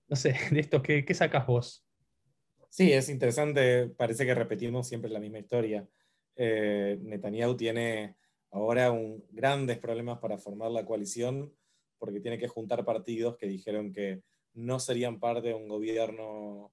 no 0.09 0.17
sé, 0.17 0.35
de 0.51 0.59
esto, 0.59 0.83
¿qué, 0.83 1.05
qué 1.05 1.15
sacas 1.15 1.47
vos? 1.47 1.87
Sí, 2.69 2.93
es 2.93 3.09
interesante, 3.09 3.91
parece 3.97 4.27
que 4.27 4.35
repetimos 4.35 4.89
siempre 4.89 5.09
la 5.09 5.21
misma 5.21 5.39
historia. 5.39 5.87
Eh, 6.35 6.99
Netanyahu 7.01 7.57
tiene 7.57 8.17
ahora 8.51 8.93
grandes 9.31 9.79
problemas 9.79 10.19
para 10.19 10.37
formar 10.37 10.73
la 10.73 10.85
coalición 10.85 11.55
porque 11.97 12.21
tiene 12.21 12.39
que 12.39 12.49
juntar 12.49 12.85
partidos 12.85 13.37
que 13.37 13.47
dijeron 13.47 13.93
que 13.93 14.23
no 14.55 14.81
serían 14.81 15.21
parte 15.21 15.49
de 15.49 15.55
un 15.55 15.69
gobierno 15.69 16.73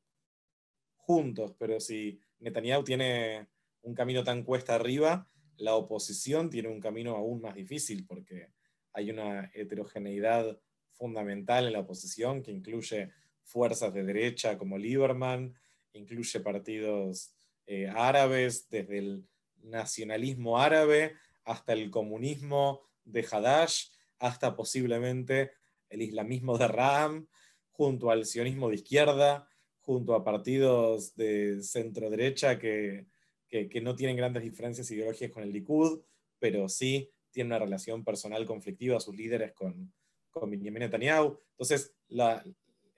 juntos, 1.06 1.54
pero 1.60 1.80
si 1.80 2.20
Netanyahu 2.40 2.84
tiene 2.84 3.48
un 3.84 3.94
camino 3.94 4.24
tan 4.24 4.44
cuesta 4.44 4.76
arriba, 4.76 5.30
la 5.58 5.76
oposición 5.76 6.50
tiene 6.50 6.70
un 6.70 6.82
camino 6.82 7.16
aún 7.16 7.42
más 7.42 7.56
difícil 7.56 8.06
porque 8.08 8.50
hay 8.92 9.12
una 9.12 9.52
heterogeneidad 9.54 10.60
fundamental 10.90 11.68
en 11.68 11.74
la 11.74 11.82
oposición 11.82 12.42
que 12.42 12.52
incluye 12.52 13.12
fuerzas 13.44 13.94
de 13.94 14.04
derecha 14.04 14.58
como 14.58 14.78
Lieberman, 14.80 15.54
incluye 15.94 16.40
partidos 16.40 17.36
eh, 17.68 17.88
árabes, 17.88 18.68
desde 18.70 18.98
el 18.98 19.28
nacionalismo 19.62 20.60
árabe 20.60 21.14
hasta 21.44 21.74
el 21.74 21.92
comunismo 21.92 22.82
de 23.04 23.26
Hadash, 23.30 23.90
hasta 24.18 24.56
posiblemente 24.56 25.52
el 25.90 26.02
islamismo 26.02 26.58
de 26.58 26.68
Ram, 26.68 27.28
junto 27.72 28.10
al 28.10 28.26
sionismo 28.26 28.70
de 28.70 28.76
izquierda, 28.76 29.48
junto 29.86 30.16
a 30.16 30.24
partidos 30.24 31.16
de 31.16 31.62
centro 31.62 32.10
derecha 32.10 32.58
que, 32.58 33.06
que, 33.48 33.82
no 33.82 33.96
tienen 33.96 34.18
grandes 34.18 34.42
diferencias 34.42 34.90
ideológicas 34.90 35.32
con 35.32 35.44
el 35.44 35.52
Likud, 35.52 36.02
pero 36.40 36.68
sí 36.68 37.12
tienen 37.30 37.52
una 37.52 37.60
relación 37.60 38.04
personal 38.04 38.46
conflictiva, 38.48 39.00
sus 39.00 39.16
líderes 39.16 39.54
con, 39.54 39.94
con 40.32 40.50
Benjamin 40.50 40.82
Netanyahu. 40.82 41.40
Entonces, 41.52 41.94
la, 42.08 42.44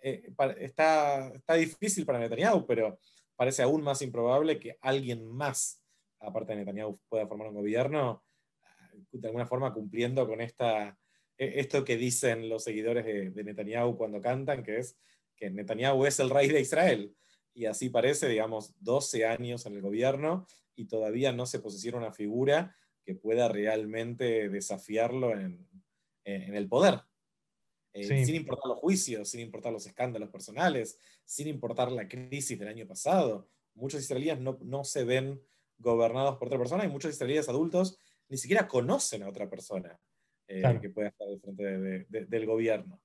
eh, 0.01 0.31
está, 0.59 1.27
está 1.35 1.55
difícil 1.55 2.05
para 2.05 2.19
Netanyahu, 2.19 2.65
pero 2.65 2.99
parece 3.35 3.63
aún 3.63 3.83
más 3.83 4.01
improbable 4.01 4.57
que 4.57 4.77
alguien 4.79 5.25
más, 5.25 5.83
aparte 6.21 6.53
de 6.53 6.59
Netanyahu, 6.59 6.99
pueda 7.09 7.27
formar 7.27 7.49
un 7.49 7.55
gobierno, 7.55 8.23
de 9.11 9.27
alguna 9.27 9.45
forma 9.45 9.73
cumpliendo 9.73 10.25
con 10.25 10.39
esta, 10.39 10.97
e, 11.37 11.59
esto 11.59 11.83
que 11.83 11.97
dicen 11.97 12.47
los 12.47 12.63
seguidores 12.63 13.03
de, 13.05 13.31
de 13.31 13.43
Netanyahu 13.43 13.97
cuando 13.97 14.21
cantan, 14.21 14.63
que 14.63 14.77
es 14.77 14.97
que 15.37 15.49
Netanyahu 15.49 16.05
es 16.05 16.19
el 16.19 16.29
rey 16.29 16.49
de 16.49 16.59
Israel. 16.59 17.15
Y 17.53 17.65
así 17.65 17.89
parece, 17.89 18.27
digamos, 18.27 18.73
12 18.81 19.25
años 19.25 19.65
en 19.65 19.73
el 19.73 19.81
gobierno 19.81 20.45
y 20.75 20.85
todavía 20.85 21.31
no 21.31 21.45
se 21.45 21.59
posiciona 21.59 21.97
una 21.97 22.11
figura 22.11 22.75
que 23.03 23.15
pueda 23.15 23.47
realmente 23.47 24.49
desafiarlo 24.49 25.31
en, 25.31 25.65
el 26.25 26.67
poder. 26.67 26.99
Eh, 27.93 28.25
sin 28.25 28.35
importar 28.35 28.67
los 28.67 28.79
juicios, 28.79 29.29
sin 29.29 29.39
importar 29.39 29.71
los 29.71 29.87
escándalos 29.87 30.29
personales, 30.29 30.99
sin 31.23 31.47
importar 31.47 31.89
la 31.91 32.07
crisis 32.07 32.59
del 32.59 32.67
año 32.67 32.85
pasado. 32.85 33.49
Muchos 33.75 34.01
israelíes 34.01 34.39
no, 34.39 34.59
no 34.61 34.83
se 34.83 35.05
ven 35.05 35.41
gobernados 35.77 36.37
por 36.37 36.47
otra 36.49 36.59
persona 36.59 36.83
y 36.83 36.89
muchos 36.89 37.13
israelíes 37.13 37.47
adultos 37.47 37.97
ni 38.27 38.37
siquiera 38.37 38.67
conocen 38.67 39.23
a 39.23 39.29
otra 39.29 39.49
persona 39.49 39.97
eh, 40.47 40.79
que 40.81 40.89
pueda 40.89 41.09
estar 41.09 41.27
al 41.27 41.39
frente 41.39 42.05
del 42.09 42.45
gobierno. 42.45 43.01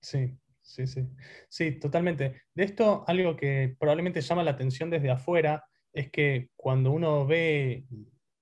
Sí, 0.00 0.36
sí, 0.70 0.86
sí. 0.86 1.06
Sí, 1.48 1.72
totalmente. 1.72 2.42
De 2.54 2.64
esto, 2.64 3.04
algo 3.06 3.36
que 3.36 3.74
probablemente 3.78 4.20
llama 4.20 4.44
la 4.44 4.52
atención 4.52 4.88
desde 4.88 5.10
afuera 5.10 5.64
es 5.92 6.10
que 6.10 6.50
cuando 6.56 6.92
uno 6.92 7.26
ve 7.26 7.84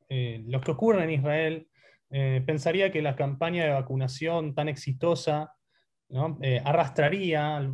eh, 0.08 0.42
lo 0.46 0.60
que 0.60 0.70
ocurre 0.70 1.04
en 1.04 1.10
Israel, 1.10 1.68
eh, 2.10 2.42
pensaría 2.46 2.92
que 2.92 3.02
la 3.02 3.16
campaña 3.16 3.64
de 3.64 3.70
vacunación 3.70 4.54
tan 4.54 4.68
exitosa 4.68 5.54
eh, 6.40 6.60
arrastraría 6.64 7.70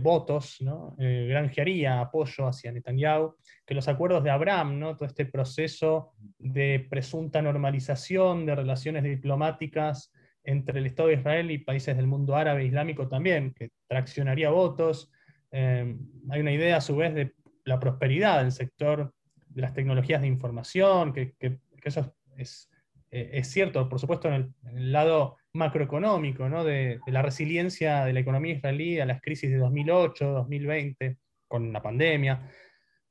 votos, 0.00 0.56
¿no? 0.60 0.96
granjearía 0.98 2.00
apoyo 2.00 2.48
hacia 2.48 2.72
Netanyahu, 2.72 3.36
que 3.64 3.74
los 3.74 3.86
acuerdos 3.86 4.24
de 4.24 4.30
Abraham, 4.30 4.80
¿no? 4.80 4.96
todo 4.96 5.06
este 5.06 5.26
proceso 5.26 6.14
de 6.38 6.84
presunta 6.90 7.40
normalización 7.42 8.44
de 8.44 8.56
relaciones 8.56 9.04
diplomáticas 9.04 10.12
entre 10.46 10.78
el 10.78 10.86
Estado 10.86 11.08
de 11.08 11.16
Israel 11.16 11.50
y 11.50 11.58
países 11.58 11.96
del 11.96 12.06
mundo 12.06 12.36
árabe 12.36 12.62
e 12.62 12.66
islámico 12.66 13.08
también, 13.08 13.52
que 13.52 13.70
traccionaría 13.88 14.50
votos. 14.50 15.12
hay 15.52 16.40
una 16.40 16.52
idea 16.52 16.76
a 16.76 16.80
su 16.80 16.96
vez 16.96 17.14
de 17.14 17.34
la 17.64 17.80
prosperidad 17.80 18.42
del 18.42 18.52
sector 18.52 19.12
de 19.48 19.62
las 19.62 19.74
tecnologías 19.74 20.20
de 20.20 20.28
información, 20.28 21.12
que, 21.12 21.34
eso 21.82 22.14
es, 22.36 22.70
eh, 23.10 23.30
es, 23.34 23.48
cierto, 23.48 23.88
por 23.88 23.98
supuesto, 23.98 24.28
en 24.28 24.54
el, 24.64 24.92
lado 24.92 25.36
macroeconómico, 25.52 26.48
¿no? 26.48 26.64
de, 26.64 27.00
la 27.06 27.22
resiliencia 27.22 28.04
de 28.04 28.12
la 28.12 28.20
economía 28.20 28.54
israelí 28.54 29.00
a 29.00 29.06
las 29.06 29.20
crisis 29.20 29.50
de 29.50 29.56
2008, 29.56 30.32
2020, 30.32 31.18
con 31.48 31.72
la 31.72 31.82
pandemia. 31.82 32.48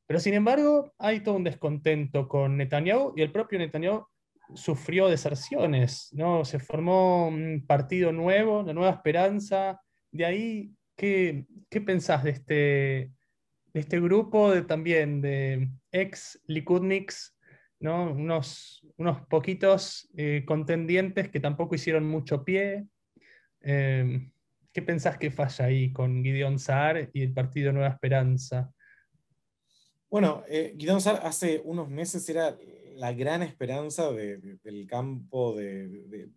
Pero 0.05 0.19
sin 0.19 0.35
embargo, 0.35 0.93
hay 0.99 1.21
todo 1.21 1.35
un 1.35 1.43
descontento 1.43 2.27
con 2.27 2.57
Netanyahu 2.57 3.13
y 3.15 3.23
el 3.23 3.31
propio 3.31 3.57
Netanyahu 3.57 4.05
sufrió 4.53 5.07
deserciones, 5.07 6.09
¿no? 6.13 6.45
Se 6.45 6.59
formó 6.59 7.27
un 7.27 7.65
partido 7.65 8.11
nuevo, 8.11 8.63
la 8.63 8.73
Nueva 8.73 8.91
Esperanza. 8.91 9.81
De 10.11 10.25
ahí, 10.25 10.71
¿qué, 10.95 11.45
qué 11.69 11.81
pensás 11.81 12.23
de 12.23 12.29
este, 12.31 13.11
de 13.73 13.79
este 13.79 13.99
grupo 13.99 14.51
de, 14.51 14.61
también 14.61 15.21
de 15.21 15.69
ex 15.91 16.41
Likudniks 16.47 17.35
unos, 17.79 18.85
unos 18.97 19.21
poquitos 19.27 20.09
eh, 20.15 20.43
contendientes 20.45 21.29
que 21.29 21.39
tampoco 21.39 21.75
hicieron 21.75 22.05
mucho 22.05 22.43
pie. 22.43 22.87
Em, 23.61 24.31
¿Qué 24.71 24.81
pensás 24.81 25.17
que 25.17 25.31
falla 25.31 25.65
ahí 25.65 25.93
con 25.93 26.21
Gideon 26.23 26.59
Saar 26.59 27.09
y 27.13 27.21
el 27.21 27.33
partido 27.33 27.71
Nueva 27.71 27.89
Esperanza? 27.89 28.71
Bueno, 30.09 30.43
eh, 30.47 30.75
Saar 30.99 31.21
hace 31.23 31.61
unos 31.63 31.89
meses 31.89 32.27
era 32.27 32.57
la 32.95 33.13
gran 33.13 33.43
esperanza 33.43 34.11
del 34.11 34.87
campo 34.87 35.55
de, 35.55 36.29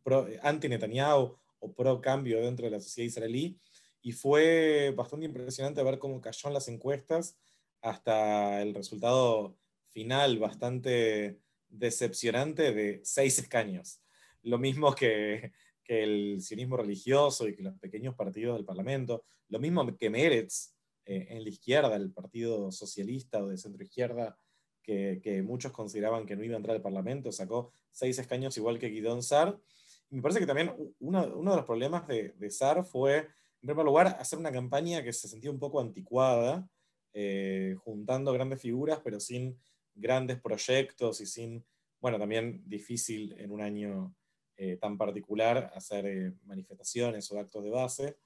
anti-Netanyahu 0.42 1.36
o 1.60 1.72
pro-cambio 1.72 2.40
dentro 2.40 2.66
de 2.66 2.72
la 2.72 2.80
sociedad 2.80 3.08
israelí 3.08 3.58
y 4.02 4.12
fue 4.12 4.92
bastante 4.96 5.26
impresionante 5.26 5.82
ver 5.82 5.98
cómo 5.98 6.20
cayó 6.20 6.48
en 6.48 6.54
las 6.54 6.68
encuestas 6.68 7.36
hasta 7.80 8.62
el 8.62 8.74
resultado 8.74 9.56
final 9.88 10.38
bastante 10.38 11.40
decepcionante 11.68 12.72
de 12.72 13.00
seis 13.04 13.38
escaños. 13.38 14.00
Lo 14.42 14.58
mismo 14.58 14.94
que, 14.94 15.52
el 15.84 16.42
sionismo 16.42 16.76
religioso 16.76 17.48
y 17.48 17.56
que 17.56 17.62
los 17.62 17.78
pequeños 17.78 18.14
partidos 18.14 18.56
del 18.56 18.66
Parlamento, 18.66 19.24
lo 19.48 19.58
mismo 19.58 19.96
que 19.96 20.10
Meretz 20.10 20.74
eh, 21.06 21.28
en 21.30 21.42
la 21.42 21.48
izquierda, 21.48 21.96
el 21.96 22.12
Partido 22.12 22.70
Socialista 22.70 23.42
o 23.42 23.48
de 23.48 23.56
centro 23.56 23.82
izquierda, 23.82 24.38
que, 24.88 25.42
muchos 25.42 25.72
consideraban 25.72 26.24
que 26.24 26.36
no 26.36 26.44
iba 26.44 26.54
a 26.54 26.56
entrar 26.56 26.76
al 26.76 26.82
Parlamento, 26.82 27.30
sacó 27.30 27.72
seis 27.90 28.18
escaños 28.18 28.56
igual 28.56 28.78
que 28.78 28.88
Guidón 28.88 29.22
Sar. 29.22 29.58
Me 30.10 30.22
parece 30.22 30.40
que 30.40 30.46
también 30.46 30.72
uno, 31.00 31.26
de 31.26 31.56
los 31.56 31.64
problemas 31.64 32.06
de, 32.08 32.34
de, 32.38 32.84
fue, 32.84 33.18
en 33.18 33.66
primer 33.66 33.84
lugar, 33.84 34.16
hacer 34.18 34.38
una 34.38 34.52
campaña 34.52 35.02
que 35.02 35.12
se 35.12 35.28
sentía 35.28 35.50
un 35.50 35.58
poco 35.58 35.80
anticuada, 35.80 36.68
eh, 37.12 37.76
juntando 37.84 38.32
grandes 38.32 38.60
figuras, 38.60 39.00
pero 39.04 39.20
sin 39.20 39.60
grandes 39.94 40.40
proyectos 40.40 41.20
y 41.20 41.26
sin, 41.26 41.64
bueno, 42.00 42.18
también 42.18 42.62
difícil 42.66 43.34
en 43.38 43.50
un 43.50 43.60
año 43.60 44.14
eh, 44.56 44.76
tan 44.76 44.96
particular 44.96 45.70
hacer 45.74 46.06
eh, 46.06 46.32
manifestaciones 46.44 47.30
o 47.30 47.38
actos 47.38 47.62
de 47.62 47.70
base, 47.70 48.16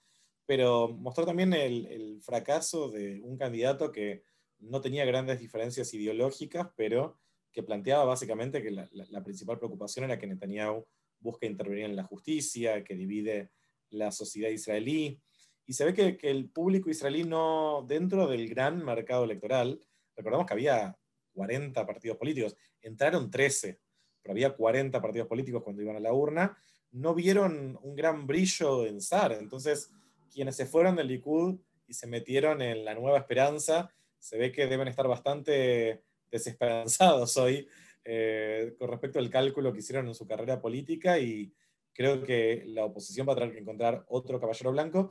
pero 0.47 0.89
mostró 0.89 1.27
también 1.27 1.53
el, 1.55 2.21
fracaso 2.23 2.89
de 2.89 3.21
un 3.21 3.37
candidato 3.37 3.91
que 3.91 4.23
no 4.63 4.81
tenía 4.81 5.05
grandes 5.05 5.41
diferencias 5.41 5.93
ideológicas, 5.95 6.69
pero 6.77 7.19
que 7.53 7.63
planteaba 7.63 8.05
básicamente 8.05 8.63
que 8.63 8.71
la, 8.71 9.25
principal 9.25 9.59
preocupación 9.59 10.07
era 10.07 10.19
que 10.19 10.27
Netanyahu 10.27 10.87
busca 11.21 11.47
intervenir 11.47 11.85
en 11.85 11.97
la 11.97 12.05
justicia, 12.05 12.83
que 12.83 12.95
divide 12.95 13.51
la 13.91 14.11
sociedad 14.11 14.49
israelí. 14.49 15.21
Y 15.67 15.75
se 15.75 15.85
ve 15.85 15.93
que, 15.93 16.19
el 16.23 16.49
público 16.49 16.91
israelí 16.91 17.25
no, 17.25 17.85
dentro 17.87 18.27
del 18.27 18.49
gran 18.49 18.83
mercado 18.85 19.25
electoral, 19.25 19.81
recordamos 20.17 20.47
que 20.47 20.55
había 20.55 20.97
40 21.35 21.87
partidos 21.87 22.17
políticos, 22.17 22.57
entraron 22.81 23.31
13, 23.31 23.79
pero 24.23 24.33
había 24.33 24.55
40 24.55 25.01
partidos 25.01 25.29
políticos 25.29 25.63
cuando 25.63 25.83
iban 25.83 25.97
a 25.97 26.01
la 26.01 26.13
urna, 26.13 26.57
no 26.93 27.15
vieron 27.15 27.79
un 27.83 27.95
gran 27.95 28.27
brillo 28.27 28.87
en 28.87 29.01
SAR. 29.01 29.33
Entonces, 29.33 29.91
quienes 30.33 30.57
se 30.57 30.67
fueron 30.67 30.97
del 30.97 31.09
Likud 31.09 31.59
y 31.87 31.95
se 31.95 32.07
metieron 32.07 32.63
en 32.63 32.85
la 32.85 32.95
nueva 32.95 33.19
esperanza, 33.19 33.91
se 34.23 34.39
ve 34.39 34.53
que 34.53 34.69
deben 34.69 34.87
estar 34.87 35.09
bastante 35.09 36.05
desesperanzados 36.31 37.37
hoy 37.39 37.69
eh, 38.05 38.73
con 38.79 38.89
respecto 38.89 39.19
al 39.19 39.29
cálculo 39.29 39.73
que 39.73 39.81
hicieron 39.81 40.07
en 40.07 40.15
su 40.15 40.29
carrera 40.29 40.61
política 40.61 41.19
y 41.19 41.53
creo 41.93 42.23
que 42.23 42.63
la 42.67 42.85
oposición 42.85 43.29
va 43.29 43.33
a 43.33 43.37
tener 43.37 43.53
que 43.53 43.59
encontrar 43.59 44.05
otro 44.07 44.39
caballero 44.39 44.71
blanco. 44.71 45.11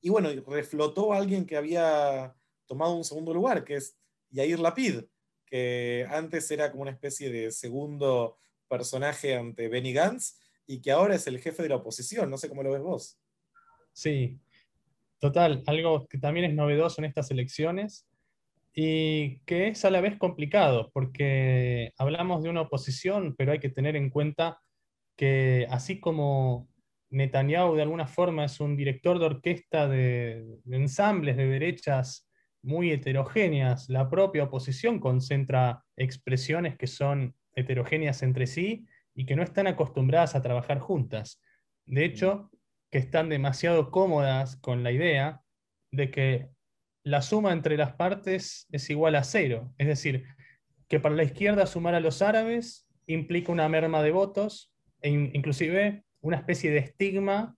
Y, 0.00 0.08
bueno, 0.08 0.30
reflotó 0.46 1.12
a 1.12 1.18
alguien 1.18 1.44
que 1.44 1.58
había 1.58 2.34
tomado 2.66 2.94
un 2.94 3.04
segundo 3.04 3.34
lugar, 3.34 3.62
que 3.62 3.74
es 3.74 3.98
Yair 4.30 4.58
Lapid, 4.58 5.02
que 5.44 6.06
antes 6.08 6.50
era 6.50 6.70
como 6.70 6.82
una 6.82 6.92
especie 6.92 7.30
de 7.30 7.50
segundo 7.50 8.38
personaje 8.68 9.34
ante 9.34 9.68
Benny 9.68 9.92
Gantz 9.92 10.38
y 10.66 10.80
que 10.80 10.92
ahora 10.92 11.14
es 11.14 11.26
el 11.26 11.40
jefe 11.40 11.62
de 11.62 11.68
la 11.68 11.76
oposición. 11.76 12.30
No 12.30 12.38
sé 12.38 12.48
cómo 12.48 12.62
lo 12.62 12.72
ves 12.72 12.80
vos. 12.80 13.18
Sí, 13.92 14.40
total, 15.18 15.62
algo 15.66 16.06
que 16.08 16.16
también 16.16 16.46
es 16.46 16.54
novedoso 16.54 17.02
en 17.02 17.04
estas 17.04 17.30
elecciones 17.30 18.06
y 18.72 19.40
que 19.40 19.68
es 19.68 19.84
a 19.84 19.90
la 19.90 20.00
vez 20.00 20.16
complicado, 20.16 20.90
porque 20.92 21.92
hablamos 21.98 22.42
de 22.42 22.50
una 22.50 22.62
oposición, 22.62 23.34
pero 23.36 23.52
hay 23.52 23.58
que 23.58 23.70
tener 23.70 23.96
en 23.96 24.10
cuenta 24.10 24.60
que 25.16 25.66
así 25.70 26.00
como 26.00 26.68
Netanyahu 27.10 27.74
de 27.74 27.82
alguna 27.82 28.06
forma 28.06 28.44
es 28.44 28.60
un 28.60 28.76
director 28.76 29.18
de 29.18 29.26
orquesta 29.26 29.88
de, 29.88 30.46
ensambles 30.70 31.36
de 31.36 31.46
derechas 31.46 32.28
muy 32.62 32.90
heterogéneas, 32.90 33.88
la 33.88 34.08
propia 34.08 34.44
oposición 34.44 35.00
concentra 35.00 35.84
expresiones 35.96 36.76
que 36.76 36.86
son 36.86 37.34
heterogéneas 37.54 38.22
entre 38.22 38.46
sí 38.46 38.86
y 39.14 39.26
que 39.26 39.34
no 39.34 39.42
están 39.42 39.66
acostumbradas 39.66 40.34
a 40.34 40.42
trabajar 40.42 40.78
juntas. 40.78 41.42
De 41.86 42.04
hecho, 42.04 42.50
que 42.90 42.98
están 42.98 43.28
demasiado 43.28 43.90
cómodas 43.90 44.56
con 44.56 44.82
la 44.82 44.92
idea 44.92 45.42
de 45.90 46.10
que 46.10 46.50
la 47.02 47.22
suma 47.22 47.52
entre 47.52 47.76
las 47.76 47.92
partes 47.94 48.66
es 48.70 48.90
igual 48.90 49.14
a 49.14 49.24
cero. 49.24 49.72
Es 49.78 49.86
decir, 49.86 50.24
que 50.88 51.00
para 51.00 51.14
la 51.14 51.22
izquierda 51.22 51.66
sumar 51.66 51.94
a 51.94 52.00
los 52.00 52.22
árabes 52.22 52.86
implica 53.06 53.52
una 53.52 53.68
merma 53.68 54.02
de 54.02 54.12
votos 54.12 54.72
e 55.00 55.10
inclusive 55.10 56.04
una 56.20 56.36
especie 56.36 56.70
de 56.70 56.78
estigma 56.78 57.56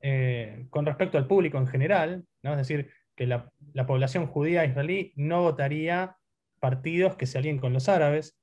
eh, 0.00 0.66
con 0.70 0.84
respecto 0.84 1.16
al 1.16 1.26
público 1.26 1.58
en 1.58 1.66
general, 1.66 2.24
¿no? 2.42 2.52
es 2.52 2.58
decir, 2.58 2.90
que 3.14 3.26
la, 3.26 3.50
población 3.86 4.26
judía 4.26 4.64
israelí 4.64 5.12
no 5.16 5.42
votaría 5.42 6.16
partidos 6.60 7.16
que 7.16 7.26
se 7.26 7.38
alíen 7.38 7.58
con 7.58 7.72
los 7.72 7.88
árabes. 7.88 8.36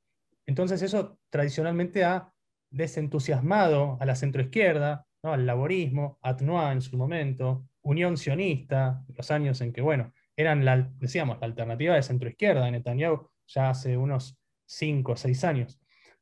Entonces 0.45 0.81
eso 0.81 1.19
tradicionalmente 1.29 2.03
ha 2.03 2.31
desentusiasmado 2.69 3.97
a 3.99 4.05
la 4.05 4.15
centroizquierda, 4.15 5.05
¿no? 5.23 5.33
al 5.33 5.45
laborismo, 5.45 6.17
a 6.21 6.35
en 6.71 6.81
su 6.81 6.97
momento, 6.97 7.65
Unión 7.81 8.17
Sionista, 8.17 9.03
los 9.15 9.31
años 9.31 9.61
en 9.61 9.73
que, 9.73 9.81
bueno, 9.81 10.13
eran, 10.39 10.63
la, 10.63 10.89
decíamos, 10.99 11.37
la 11.41 11.47
alternativa 11.47 11.95
de 11.95 12.01
centroizquierda 12.01 12.63
de 12.63 12.71
Netanyahu 12.71 13.29
ya 13.45 13.71
hace 13.71 13.97
unos 13.97 14.39
5 14.67 15.11
o 15.11 15.15
6 15.17 15.43
años. 15.43 15.81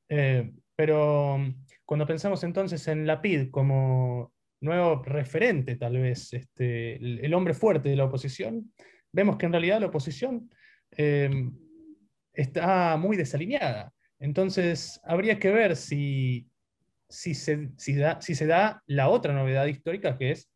Eh, 0.09 0.51
pero 0.75 1.37
mm, 1.37 1.65
cuando 1.85 2.07
pensamos 2.07 2.43
entonces 2.43 2.87
en 2.87 3.05
Lapid 3.05 3.51
como 3.51 4.33
nuevo 4.59 5.03
referente, 5.03 5.75
tal 5.75 5.99
vez, 5.99 6.33
este, 6.33 6.95
el, 6.95 7.31
hombre 7.35 7.53
fuerte 7.53 7.89
de 7.89 7.95
la 7.95 8.05
oposición, 8.05 8.73
vemos 9.11 9.37
que 9.37 9.45
en 9.45 9.51
realidad 9.51 9.81
la 9.81 9.87
oposición 9.87 10.49
eh, 10.97 11.29
está 12.33 12.97
muy 12.97 13.17
desalineada. 13.17 13.93
Entonces, 14.17 14.99
habría 15.03 15.37
que 15.37 15.51
ver 15.51 15.75
si, 15.75 16.49
si, 17.07 17.35
se, 17.35 17.69
da, 17.97 18.19
si 18.19 18.33
se 18.33 18.47
da 18.47 18.81
la 18.87 19.09
otra 19.09 19.33
novedad 19.33 19.67
histórica, 19.67 20.17
que 20.17 20.31
es 20.31 20.49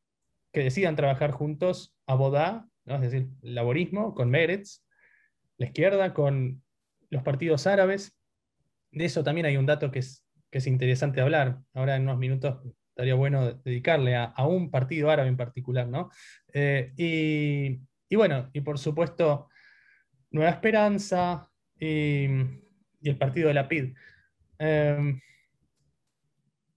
que 0.51 0.63
decidan 0.63 0.95
trabajar 0.95 1.29
juntos 1.29 1.95
a 2.07 2.15
Bodá 2.15 2.67
es 2.85 3.01
decir, 3.01 3.29
el 3.43 3.55
laborismo 3.55 4.13
con 4.13 4.29
Meretz, 4.29 4.83
la 5.57 5.67
izquierda 5.67 6.13
con 6.13 6.63
los 7.09 7.23
partidos 7.23 7.67
árabes. 7.67 8.17
De 8.91 9.05
eso 9.05 9.23
también 9.23 9.45
hay 9.45 9.57
un 9.57 9.65
dato 9.65 9.91
que 9.91 9.99
es, 9.99 10.25
que 10.49 10.57
es 10.57 10.67
interesante 10.67 11.21
hablar. 11.21 11.59
Ahora 11.73 11.95
en 11.95 12.03
unos 12.03 12.17
minutos 12.17 12.61
estaría 12.89 13.15
bueno 13.15 13.53
dedicarle 13.53 14.15
a, 14.15 14.33
un 14.45 14.69
partido 14.69 15.09
árabe 15.09 15.29
en 15.29 15.37
particular. 15.37 15.87
¿no? 15.87 16.09
Eh, 16.53 16.91
y, 16.97 18.15
bueno, 18.15 18.49
y 18.53 18.61
por 18.61 18.77
supuesto, 18.77 19.49
Nueva 20.31 20.51
Esperanza 20.51 21.49
y, 21.79 22.25
el 23.03 23.17
partido 23.17 23.47
de 23.47 23.53
la 23.53 23.67
PID. 23.67 23.95
Eh, 24.59 25.19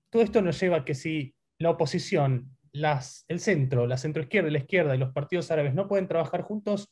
todo 0.09 0.23
esto 0.23 0.41
nos 0.41 0.59
lleva 0.61 0.79
a 0.79 0.85
que 0.85 0.95
si 0.95 1.35
la 1.59 1.71
oposición 1.71 2.54
el 2.75 3.41
centro, 3.41 3.87
la 3.87 3.97
centroizquierda 3.97 4.49
y 4.49 4.53
la 4.53 4.59
izquierda 4.59 4.95
y 4.95 4.99
los 4.99 5.13
partidos 5.13 5.51
árabes 5.51 5.75
no 5.75 5.87
pueden 5.87 6.09
trabajar 6.09 6.43
juntos 6.43 6.91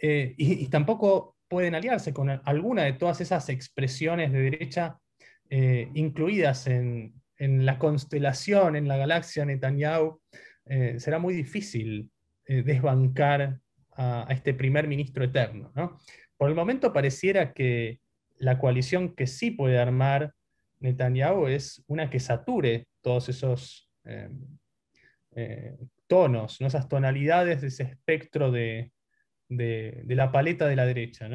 eh, 0.00 0.34
y, 0.38 0.66
tampoco 0.68 1.36
pueden 1.48 1.74
aliarse 1.74 2.12
con 2.12 2.30
alguna 2.30 2.84
de 2.84 2.92
todas 2.94 3.20
esas 3.20 3.48
expresiones 3.48 4.32
de 4.32 4.40
derecha 4.40 4.98
eh, 5.50 5.90
incluidas 5.94 6.66
en, 6.66 7.14
la 7.38 7.78
constelación, 7.78 8.74
en 8.74 8.88
la 8.88 8.96
galaxia 8.96 9.44
Netanyahu, 9.44 10.20
eh, 10.66 10.96
será 10.98 11.20
muy 11.20 11.34
difícil 11.34 12.10
desbancar 12.44 13.60
a, 13.92 14.26
este 14.30 14.54
primer 14.54 14.88
ministro 14.88 15.22
eterno. 15.22 15.70
Por 16.36 16.48
el 16.48 16.56
momento 16.56 16.92
pareciera 16.92 17.52
que 17.52 18.00
la 18.38 18.58
coalición 18.58 19.14
que 19.14 19.26
sí 19.26 19.50
puede 19.50 19.78
armar 19.78 20.32
Netanyahu 20.80 21.46
es 21.46 21.84
una 21.86 22.10
que 22.10 22.18
sature 22.18 22.88
todos 23.02 23.28
esos 23.28 23.88
eh, 25.40 25.76
tonos, 26.08 26.60
¿no? 26.60 26.66
esas 26.66 26.88
tonalidades 26.88 27.60
de 27.60 27.68
ese 27.68 27.84
espectro 27.84 28.50
de, 28.50 28.90
la 29.48 30.32
paleta 30.32 30.66
de 30.66 30.74
la 30.74 30.84
derecha, 30.84 31.28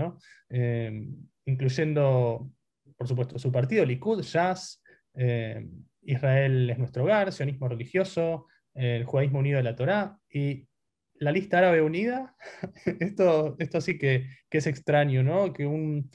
eh, 0.49 1.07
incluyendo, 1.45 2.51
por 2.97 3.07
supuesto, 3.07 3.39
su 3.39 3.49
partido, 3.49 3.85
Likud, 3.85 4.21
Jazz, 4.21 4.83
eh, 5.13 5.65
Israel 6.01 6.69
es 6.69 6.77
nuestro 6.77 7.03
hogar, 7.03 7.31
sionismo 7.31 7.69
religioso, 7.69 8.47
el 8.73 9.05
judaísmo 9.05 9.39
unido 9.39 9.55
de 9.55 9.63
la 9.63 9.75
Torá 9.77 10.19
y 10.29 10.67
la 11.15 11.31
lista 11.31 11.59
árabe 11.59 11.81
unida. 11.81 12.35
esto, 12.99 13.55
esto 13.57 13.79
sí 13.79 13.97
que, 13.97 14.27
es 14.51 14.67
extraño, 14.67 15.23
¿no? 15.23 15.53
que 15.53 15.65
un, 15.65 16.09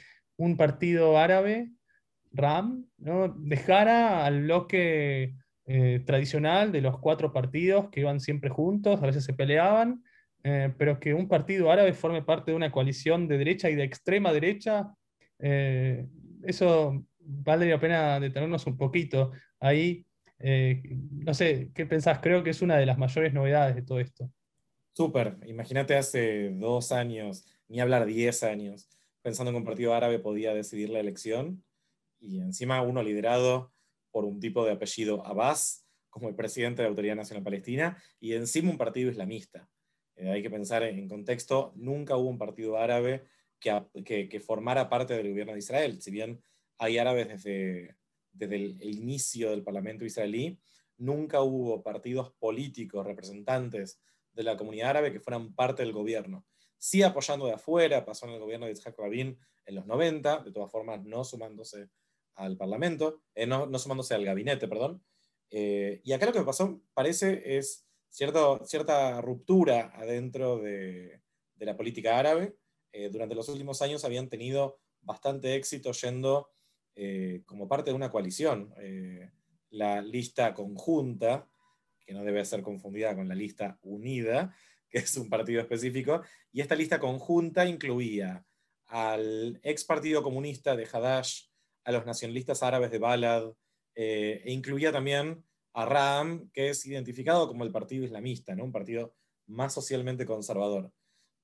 partido 0.59 1.17
árabe, 1.17 1.71
RAM, 2.33 2.87
¿no? 2.99 3.29
dejara 3.29 4.27
al 4.27 4.43
bloque 4.43 5.35
eh, 5.71 6.03
tradicional 6.07 6.73
de 6.73 6.81
los 6.81 6.99
cuatro 6.99 7.31
partidos 7.31 7.91
que 7.91 8.01
iban 8.01 8.21
siempre 8.21 8.49
juntos, 8.49 9.03
a 9.03 9.07
veces 9.07 9.23
se 9.23 9.35
peleaban, 9.35 10.03
eh, 10.43 10.73
pero 10.79 10.99
que 10.99 11.13
un 11.13 11.29
partido 11.29 11.71
árabe 11.71 11.93
forme 11.93 12.23
parte 12.23 12.53
de 12.53 12.57
una 12.57 12.73
coalición 12.73 13.29
de 13.29 13.37
derecha 13.37 13.69
y 13.69 13.75
de 13.75 13.85
extrema 13.85 14.33
derecha, 14.33 14.95
eh, 15.39 16.07
eso 16.43 17.05
vale 17.21 17.69
la 17.69 17.79
pena 17.79 18.19
detenernos 18.19 18.67
un 18.67 18.79
poquito 18.79 19.33
ahí. 19.61 20.07
no 20.41 21.35
sé, 21.35 21.71
¿qué 21.75 21.85
pensás? 21.85 22.21
Creo 22.21 22.43
que 22.43 22.51
es 22.51 22.63
una 22.63 22.79
de 22.79 22.87
las 22.87 22.97
mayores 22.97 23.35
novedades 23.35 23.75
de 23.75 23.83
todo 23.83 24.01
esto. 24.01 24.31
Súper, 24.95 25.37
imagínate 25.45 25.97
hace 25.97 26.49
dos 26.55 26.93
años, 26.93 27.45
ni 27.69 27.81
hablar 27.81 28.07
diez 28.07 28.43
años, 28.43 28.89
pensando 29.21 29.53
que 29.53 29.59
un 29.59 29.65
partido 29.67 29.93
árabe 29.93 30.19
podía 30.19 30.55
decidir 30.55 30.89
la 30.89 31.01
elección 31.01 31.63
y 32.21 32.41
encima 32.41 32.81
uno 32.81 33.03
liderado 33.03 33.71
por 34.19 34.25
un 34.25 34.41
tipo 34.41 34.65
de 34.65 34.73
apellido 34.73 35.25
Abbas 35.25 35.87
como 36.11 36.29
el 36.29 36.35
presidente 36.35 36.83
de 36.83 36.87
la 36.87 36.89
Autoridad 36.89 37.15
Nacional 37.15 37.45
Palestina 37.45 38.03
y 38.19 38.33
encima 38.33 38.69
un 38.69 38.77
partido 38.77 39.13
islamista. 39.13 39.71
Eh, 40.17 40.29
hay 40.29 40.43
que 40.43 40.51
pensar 40.51 40.83
en 40.83 41.09
contexto, 41.09 41.73
nunca 41.77 42.17
hubo 42.17 42.29
un 42.29 42.37
partido 42.37 42.79
árabe 42.79 43.29
que, 43.61 44.29
que, 44.29 44.41
formara 44.41 44.89
parte 44.89 45.15
del 45.15 45.29
gobierno 45.29 45.53
de 45.53 45.61
Israel. 45.61 46.03
Si 46.03 46.11
bien 46.11 46.43
hay 46.79 46.99
árabes 46.99 47.29
desde, 47.29 47.97
desde 48.33 48.57
el, 48.57 48.83
inicio 48.83 49.51
del 49.51 49.63
Parlamento 49.63 50.05
israelí, 50.05 50.59
nunca 50.97 51.41
hubo 51.43 51.81
partidos 51.85 52.33
políticos, 52.41 53.07
representantes 53.07 54.01
de 54.33 54.43
la 54.43 54.57
comunidad 54.57 54.91
árabe 54.91 55.13
que 55.13 55.21
fueran 55.21 55.55
parte 55.55 55.85
del 55.85 55.93
gobierno. 55.93 56.45
Sí 56.77 57.05
apoyando 57.05 57.47
de 57.47 57.53
afuera, 57.53 58.05
pasó 58.05 58.27
en 58.27 58.33
el 58.33 58.41
gobierno 58.41 58.67
de 58.67 58.73
Isaac 58.73 58.97
Rabin 58.99 59.39
en 59.65 59.75
los 59.77 59.87
90, 59.87 60.43
de 60.43 60.51
todas 60.51 60.73
formas 60.73 61.05
no 61.05 61.23
sumándose 61.23 61.91
al 62.39 62.57
Parlamento, 62.57 63.21
eh, 63.35 63.47
no, 63.47 63.67
sumándose 63.79 64.15
al 64.15 64.25
gabinete, 64.25 64.69
perdón. 64.69 65.03
Eh, 65.51 66.01
y 66.05 66.13
acá 66.13 66.27
lo 66.27 66.33
que 66.33 66.43
pasó, 66.43 66.81
parece, 66.95 67.59
es 67.59 67.87
cierto, 68.09 68.65
cierta 68.65 69.21
ruptura 69.21 69.93
adentro 69.95 70.59
de, 70.59 71.21
la 71.59 71.77
política 71.77 72.19
árabe. 72.19 72.57
Eh, 72.93 73.11
durante 73.11 73.35
los 73.35 73.49
últimos 73.49 73.83
años 73.83 74.05
habían 74.05 74.29
tenido 74.29 74.79
bastante 75.03 75.55
éxito 75.57 75.93
yendo 75.93 76.51
como 77.47 77.69
parte 77.69 77.91
de 77.91 77.97
una 77.97 78.11
coalición. 78.11 78.75
la 79.71 80.03
lista 80.03 80.53
conjunta, 80.53 81.49
que 82.05 82.13
no 82.13 82.25
debe 82.25 82.45
ser 82.45 82.61
confundida 82.63 83.15
con 83.15 83.29
la 83.29 83.37
lista 83.37 83.79
unida, 83.83 84.53
que 84.91 84.99
es 84.99 85.17
un 85.17 85.29
partido 85.29 85.61
específico, 85.61 86.23
y 86.53 86.61
esta 86.61 86.75
lista 86.75 86.99
conjunta 86.99 87.67
incluía 87.67 88.45
al 88.87 89.61
ex 89.63 89.85
Partido 89.85 90.25
Comunista 90.25 90.75
de 90.75 90.89
Hadash 90.91 91.49
a 91.85 91.93
los 91.93 92.07
nacionalistas 92.07 92.63
árabes 92.63 92.91
de 92.91 92.99
Balad, 92.99 93.53
eh, 93.95 94.43
e 94.45 94.53
incluía 94.53 94.93
también 94.93 95.45
a 95.75 95.85
RAM, 95.85 96.51
que 96.53 96.71
es 96.71 96.85
identificado 96.87 97.49
como 97.49 97.65
el 97.65 97.73
partido 97.73 98.05
islamista, 98.05 98.55
¿no? 98.55 98.65
un 98.65 98.73
partido 98.73 99.15
más 99.47 99.75
socialmente 99.75 100.27
conservador. 100.27 100.93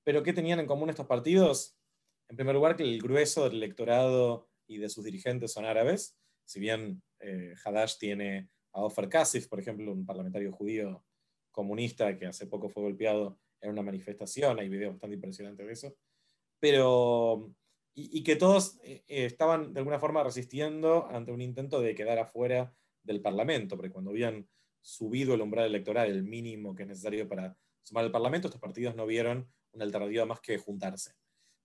Pero 0.03 0.23
¿qué 0.23 0.33
tenían 0.33 0.59
en 0.59 0.67
común 0.67 0.89
estos 0.89 1.07
partidos? 1.07 1.77
En 2.29 2.35
primer 2.35 2.55
lugar, 2.55 2.75
que 2.75 2.83
el 2.83 3.01
grueso 3.01 3.43
del 3.43 3.57
electorado 3.57 4.49
y 4.67 4.77
de 4.77 4.89
sus 4.89 5.03
dirigentes 5.03 5.53
son 5.53 5.65
árabes, 5.65 6.17
si 6.45 6.59
bien 6.59 7.01
eh, 7.19 7.53
Hadash 7.63 7.97
tiene 7.97 8.49
a 8.73 8.81
Ofer 8.81 9.09
Kasif, 9.09 9.47
por 9.47 9.59
ejemplo, 9.59 9.91
un 9.91 10.05
parlamentario 10.05 10.51
judío 10.51 11.03
comunista 11.51 12.17
que 12.17 12.27
hace 12.27 12.47
poco 12.47 12.69
fue 12.69 12.83
golpeado 12.83 13.39
en 13.61 13.71
una 13.71 13.81
manifestación, 13.81 14.59
hay 14.59 14.69
videos 14.69 14.93
bastante 14.93 15.15
impresionantes 15.15 15.65
de 15.65 15.73
eso, 15.73 15.95
pero, 16.59 17.51
y, 17.97 18.23
que 18.23 18.35
todos 18.35 18.77
eh, 18.83 19.03
eh, 19.07 19.25
estaban 19.25 19.73
de 19.73 19.79
alguna 19.79 19.99
forma 19.99 20.21
resistiendo 20.21 21.07
ante 21.07 21.31
un 21.31 21.39
intento 21.39 21.79
de 21.79 21.95
quedar 21.95 22.19
afuera 22.19 22.75
del 23.03 23.21
Parlamento, 23.21 23.77
porque 23.77 23.91
cuando 23.91 24.11
habían 24.11 24.49
subido 24.81 25.33
el 25.33 25.41
umbral 25.41 25.67
electoral, 25.67 26.09
el 26.09 26.23
mínimo 26.23 26.75
que 26.75 26.83
es 26.83 26.89
necesario 26.89 27.27
para 27.29 27.57
sumar 27.83 28.03
al 28.03 28.11
Parlamento, 28.11 28.49
estos 28.49 28.59
partidos 28.59 28.95
no 28.95 29.05
vieron 29.05 29.49
una 29.71 29.85
alternativa 29.85 30.25
más 30.25 30.41
que 30.41 30.57
juntarse. 30.57 31.13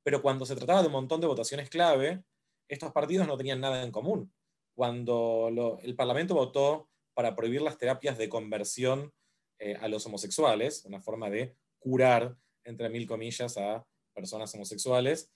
Pero 0.04 0.22
cuando 0.22 0.46
se 0.46 0.54
trataba 0.54 0.82
de 0.82 0.86
un 0.86 0.92
montón 0.92 1.20
de 1.20 1.26
votaciones 1.26 1.68
clave, 1.68 2.22
estos 2.68 2.92
partidos 2.92 3.26
no 3.26 3.36
tenían 3.36 3.60
nada 3.60 3.82
en 3.82 3.90
común. 3.90 4.32
Cuando 4.74 5.78
el 5.82 5.96
Parlamento 5.96 6.34
votó 6.34 6.88
para 7.12 7.34
prohibir 7.34 7.62
las 7.62 7.76
terapias 7.76 8.16
de 8.16 8.28
conversión 8.28 9.12
eh, 9.58 9.76
a 9.80 9.88
los 9.88 10.06
homosexuales, 10.06 10.84
una 10.84 11.00
forma 11.00 11.28
de 11.28 11.56
curar, 11.80 12.36
entre 12.64 12.88
mil 12.88 13.06
comillas, 13.06 13.56
a 13.58 13.84
personas 14.14 14.54
homosexuales, 14.54 15.30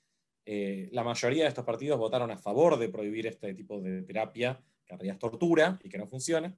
eh, 0.46 0.88
la 0.92 1.04
mayoría 1.04 1.44
de 1.44 1.48
estos 1.48 1.64
partidos 1.64 1.98
votaron 1.98 2.30
a 2.30 2.37
favor 2.37 2.78
de 2.78 2.88
prohibir 2.88 3.26
este 3.26 3.54
tipo 3.54 3.80
de 3.80 4.02
terapia, 4.02 4.62
que 4.85 4.92
en 4.92 4.98
realidad 4.98 5.14
es 5.14 5.20
tortura 5.20 5.78
y 5.83 5.88
que 5.88 5.98
no 5.98 6.07
funciona, 6.07 6.57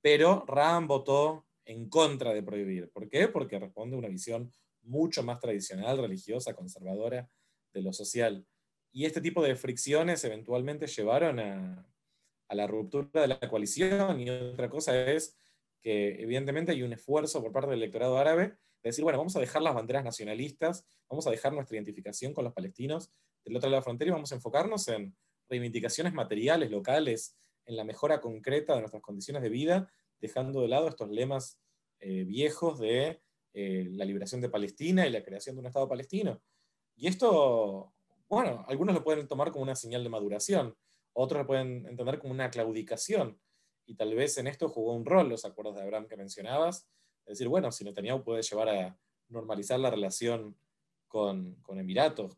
pero 0.00 0.44
Ram 0.46 0.86
votó 0.86 1.46
en 1.64 1.88
contra 1.88 2.32
de 2.32 2.42
prohibir. 2.42 2.90
¿Por 2.90 3.08
qué? 3.08 3.28
Porque 3.28 3.58
responde 3.58 3.96
a 3.96 3.98
una 3.98 4.08
visión 4.08 4.50
mucho 4.82 5.22
más 5.22 5.38
tradicional, 5.40 5.98
religiosa, 5.98 6.54
conservadora 6.54 7.28
de 7.72 7.82
lo 7.82 7.92
social. 7.92 8.46
Y 8.90 9.06
este 9.06 9.20
tipo 9.20 9.42
de 9.42 9.56
fricciones 9.56 10.24
eventualmente 10.24 10.86
llevaron 10.86 11.40
a, 11.40 11.86
la 12.50 12.66
ruptura 12.66 13.22
de 13.22 13.28
la 13.28 13.40
coalición. 13.40 14.20
Y 14.20 14.28
otra 14.28 14.68
cosa 14.68 15.10
es 15.10 15.36
que 15.80 16.20
evidentemente 16.20 16.72
hay 16.72 16.82
un 16.82 16.92
esfuerzo 16.92 17.42
por 17.42 17.52
parte 17.52 17.70
del 17.70 17.78
electorado 17.78 18.18
árabe 18.18 18.56
de 18.82 18.88
decir, 18.88 19.04
bueno, 19.04 19.18
vamos 19.18 19.36
a 19.36 19.40
dejar 19.40 19.62
las 19.62 19.74
banderas 19.74 20.04
nacionalistas, 20.04 20.84
vamos 21.08 21.26
a 21.26 21.30
dejar 21.30 21.52
nuestra 21.52 21.76
identificación 21.76 22.32
con 22.34 22.44
los 22.44 22.52
palestinos 22.52 23.10
del 23.44 23.56
otro 23.56 23.68
lado 23.68 23.76
de 23.76 23.80
la 23.80 23.82
frontera 23.82 24.08
y 24.10 24.12
vamos 24.12 24.32
a 24.32 24.34
enfocarnos 24.34 24.88
en 24.88 25.16
reivindicaciones 25.48 26.12
materiales, 26.12 26.70
locales, 26.70 27.36
en 27.66 27.76
la 27.76 27.84
mejora 27.84 28.20
concreta 28.20 28.74
de 28.74 28.80
nuestras 28.80 29.02
condiciones 29.02 29.42
de 29.42 29.48
vida, 29.48 29.90
dejando 30.20 30.62
de 30.62 30.68
lado 30.68 30.88
estos 30.88 31.10
lemas 31.10 31.58
eh, 32.00 32.24
viejos 32.24 32.78
de 32.78 33.20
eh, 33.54 33.88
la 33.92 34.04
liberación 34.04 34.40
de 34.40 34.48
Palestina 34.48 35.06
y 35.06 35.10
la 35.10 35.22
creación 35.22 35.54
de 35.54 35.60
un 35.60 35.66
Estado 35.66 35.88
palestino. 35.88 36.42
Y 36.96 37.06
esto, 37.06 37.92
bueno, 38.28 38.64
algunos 38.68 38.94
lo 38.94 39.04
pueden 39.04 39.28
tomar 39.28 39.52
como 39.52 39.62
una 39.62 39.76
señal 39.76 40.02
de 40.02 40.10
maduración, 40.10 40.74
otros 41.12 41.42
lo 41.42 41.46
pueden 41.46 41.86
entender 41.86 42.18
como 42.18 42.32
una 42.32 42.50
claudicación, 42.50 43.38
y 43.86 43.94
tal 43.94 44.14
vez 44.14 44.38
en 44.38 44.46
esto 44.46 44.68
jugó 44.68 44.94
un 44.94 45.04
rol 45.04 45.28
los 45.28 45.44
acuerdos 45.44 45.74
de 45.74 45.82
Abraham 45.82 46.06
que 46.08 46.16
mencionabas, 46.16 46.88
es 47.26 47.38
decir, 47.38 47.48
bueno, 47.48 47.70
si 47.72 47.84
Netanyahu 47.84 48.22
puede 48.22 48.42
llevar 48.42 48.68
a 48.68 48.98
normalizar 49.28 49.78
la 49.80 49.90
relación 49.90 50.56
con, 51.08 51.56
Emiratos, 51.68 52.36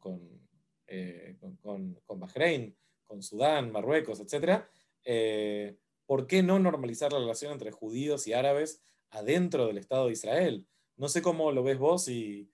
eh, 0.87 1.37
con, 1.41 1.97
con, 2.05 2.21
Bahrein, 2.21 2.77
con 3.05 3.23
Sudán, 3.23 3.71
Marruecos, 3.71 4.21
etc., 4.21 4.65
eh, 5.05 5.77
¿por 6.07 6.27
qué 6.27 6.43
no 6.43 6.59
normalizar 6.59 7.13
la 7.13 7.19
relación 7.19 7.53
entre 7.53 7.71
judíos 7.71 8.27
y 8.27 8.33
árabes 8.33 8.83
adentro 9.11 9.67
del 9.67 9.79
Estado 9.79 10.07
de 10.07 10.13
Israel? 10.13 10.67
No 10.97 11.09
sé 11.09 11.23
cómo 11.23 11.53
lo 11.53 11.63
ves 11.63 11.79
vos 11.79 12.09
y, 12.09 12.51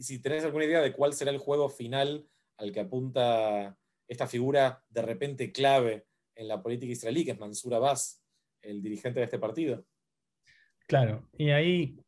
si 0.00 0.18
tenés 0.18 0.44
alguna 0.44 0.66
idea 0.66 0.82
de 0.82 0.92
cuál 0.92 1.14
será 1.14 1.30
el 1.30 1.38
juego 1.38 1.70
final 1.70 2.28
al 2.58 2.70
que 2.70 2.80
apunta 2.80 3.78
esta 4.06 4.26
figura 4.26 4.84
de 4.90 5.00
repente 5.00 5.52
clave 5.52 6.06
en 6.34 6.48
la 6.48 6.62
política 6.62 6.92
israelí, 6.92 7.24
que 7.24 7.30
es 7.30 7.38
Mansur 7.38 7.74
Abbas, 7.74 8.22
el 8.60 8.82
dirigente 8.82 9.20
de 9.20 9.24
este 9.24 9.38
partido. 9.38 9.84
Claro, 10.88 11.28
y 11.36 11.50
ahí, 11.50 12.00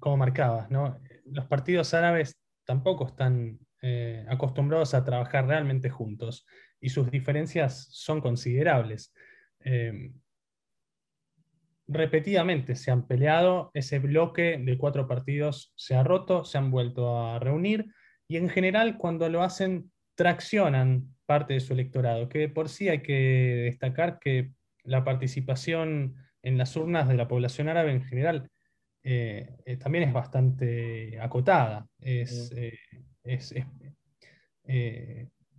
como 0.00 0.16
marcabas, 0.16 0.68
¿no? 0.68 1.00
los 1.26 1.46
partidos 1.46 1.94
árabes 1.94 2.36
tampoco 2.64 3.06
están 3.06 3.58
eh, 3.82 4.26
acostumbrados 4.28 4.94
a 4.94 5.04
trabajar 5.04 5.46
realmente 5.46 5.90
juntos 5.90 6.44
y 6.80 6.88
sus 6.88 7.08
diferencias 7.10 7.86
son 7.92 8.20
considerables. 8.20 9.12
Eh, 9.60 10.10
repetidamente 11.86 12.74
se 12.74 12.90
han 12.90 13.06
peleado, 13.06 13.70
ese 13.74 14.00
bloque 14.00 14.58
de 14.58 14.76
cuatro 14.76 15.06
partidos 15.06 15.72
se 15.76 15.94
ha 15.94 16.02
roto, 16.02 16.44
se 16.44 16.58
han 16.58 16.72
vuelto 16.72 17.16
a 17.16 17.38
reunir 17.38 17.86
y 18.26 18.38
en 18.38 18.48
general 18.48 18.98
cuando 18.98 19.28
lo 19.28 19.42
hacen 19.44 19.92
traccionan 20.16 21.14
parte 21.26 21.54
de 21.54 21.60
su 21.60 21.74
electorado, 21.74 22.28
que 22.28 22.48
por 22.48 22.68
sí 22.68 22.88
hay 22.88 23.02
que 23.02 23.62
destacar 23.66 24.18
que 24.18 24.50
la 24.82 25.04
participación 25.04 26.16
en 26.46 26.58
las 26.58 26.76
urnas 26.76 27.08
de 27.08 27.14
la 27.14 27.28
población 27.28 27.68
árabe 27.68 27.92
en 27.92 28.04
general 28.04 28.48
eh, 29.02 29.56
eh, 29.64 29.76
también 29.76 30.04
es 30.04 30.12
bastante 30.12 31.18
acotada, 31.20 31.86
es, 32.00 32.52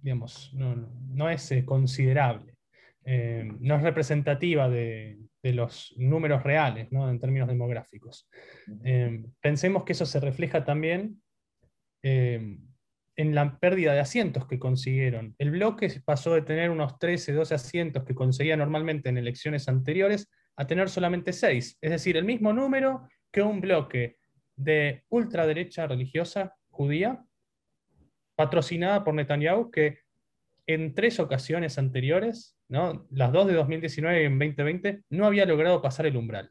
digamos, 0.01 0.53
no, 0.53 1.29
es 1.29 1.53
considerable, 1.65 2.53
no 3.05 3.75
es 3.75 3.81
representativa 3.83 4.69
de, 4.69 5.17
de 5.43 5.53
los 5.53 5.93
números 5.97 6.43
reales 6.43 6.91
¿no? 6.91 7.09
en 7.09 7.19
términos 7.19 7.47
demográficos. 7.47 8.29
Eh, 8.83 9.23
pensemos 9.39 9.83
que 9.83 9.93
eso 9.93 10.05
se 10.05 10.19
refleja 10.19 10.65
también 10.65 11.21
eh, 12.03 12.57
en 13.15 13.35
la 13.35 13.57
pérdida 13.57 13.93
de 13.93 13.99
asientos 13.99 14.45
que 14.47 14.59
consiguieron. 14.59 15.35
El 15.37 15.51
bloque 15.51 16.01
pasó 16.05 16.33
de 16.33 16.41
tener 16.41 16.69
unos 16.69 16.99
13, 16.99 17.33
12 17.33 17.55
asientos 17.55 18.03
que 18.03 18.15
conseguía 18.15 18.57
normalmente 18.57 19.09
en 19.09 19.17
elecciones 19.17 19.67
anteriores 19.67 20.29
a 20.57 20.67
tener 20.67 20.89
solamente 20.89 21.31
6, 21.31 21.77
es 21.79 21.91
decir, 21.91 22.17
el 22.17 22.25
mismo 22.25 22.51
número 22.51 23.07
que 23.31 23.41
un 23.41 23.61
bloque 23.61 24.17
de 24.55 25.03
ultraderecha 25.09 25.87
religiosa 25.87 26.55
judía 26.69 27.23
patrocinada 28.35 29.03
por 29.03 29.13
Netanyahu 29.13 29.71
que 29.71 29.99
en 30.65 30.93
tres 30.93 31.19
ocasiones 31.19 31.77
anteriores 31.77 32.57
las 32.69 33.31
dos 33.31 33.47
de 33.47 33.53
2019 33.53 34.23
y 34.23 34.25
en 34.25 34.39
2020, 34.39 35.03
no 35.09 35.25
había 35.25 35.45
logrado 35.45 35.81
pasar 35.81 36.05
el 36.05 36.17
umbral. 36.17 36.49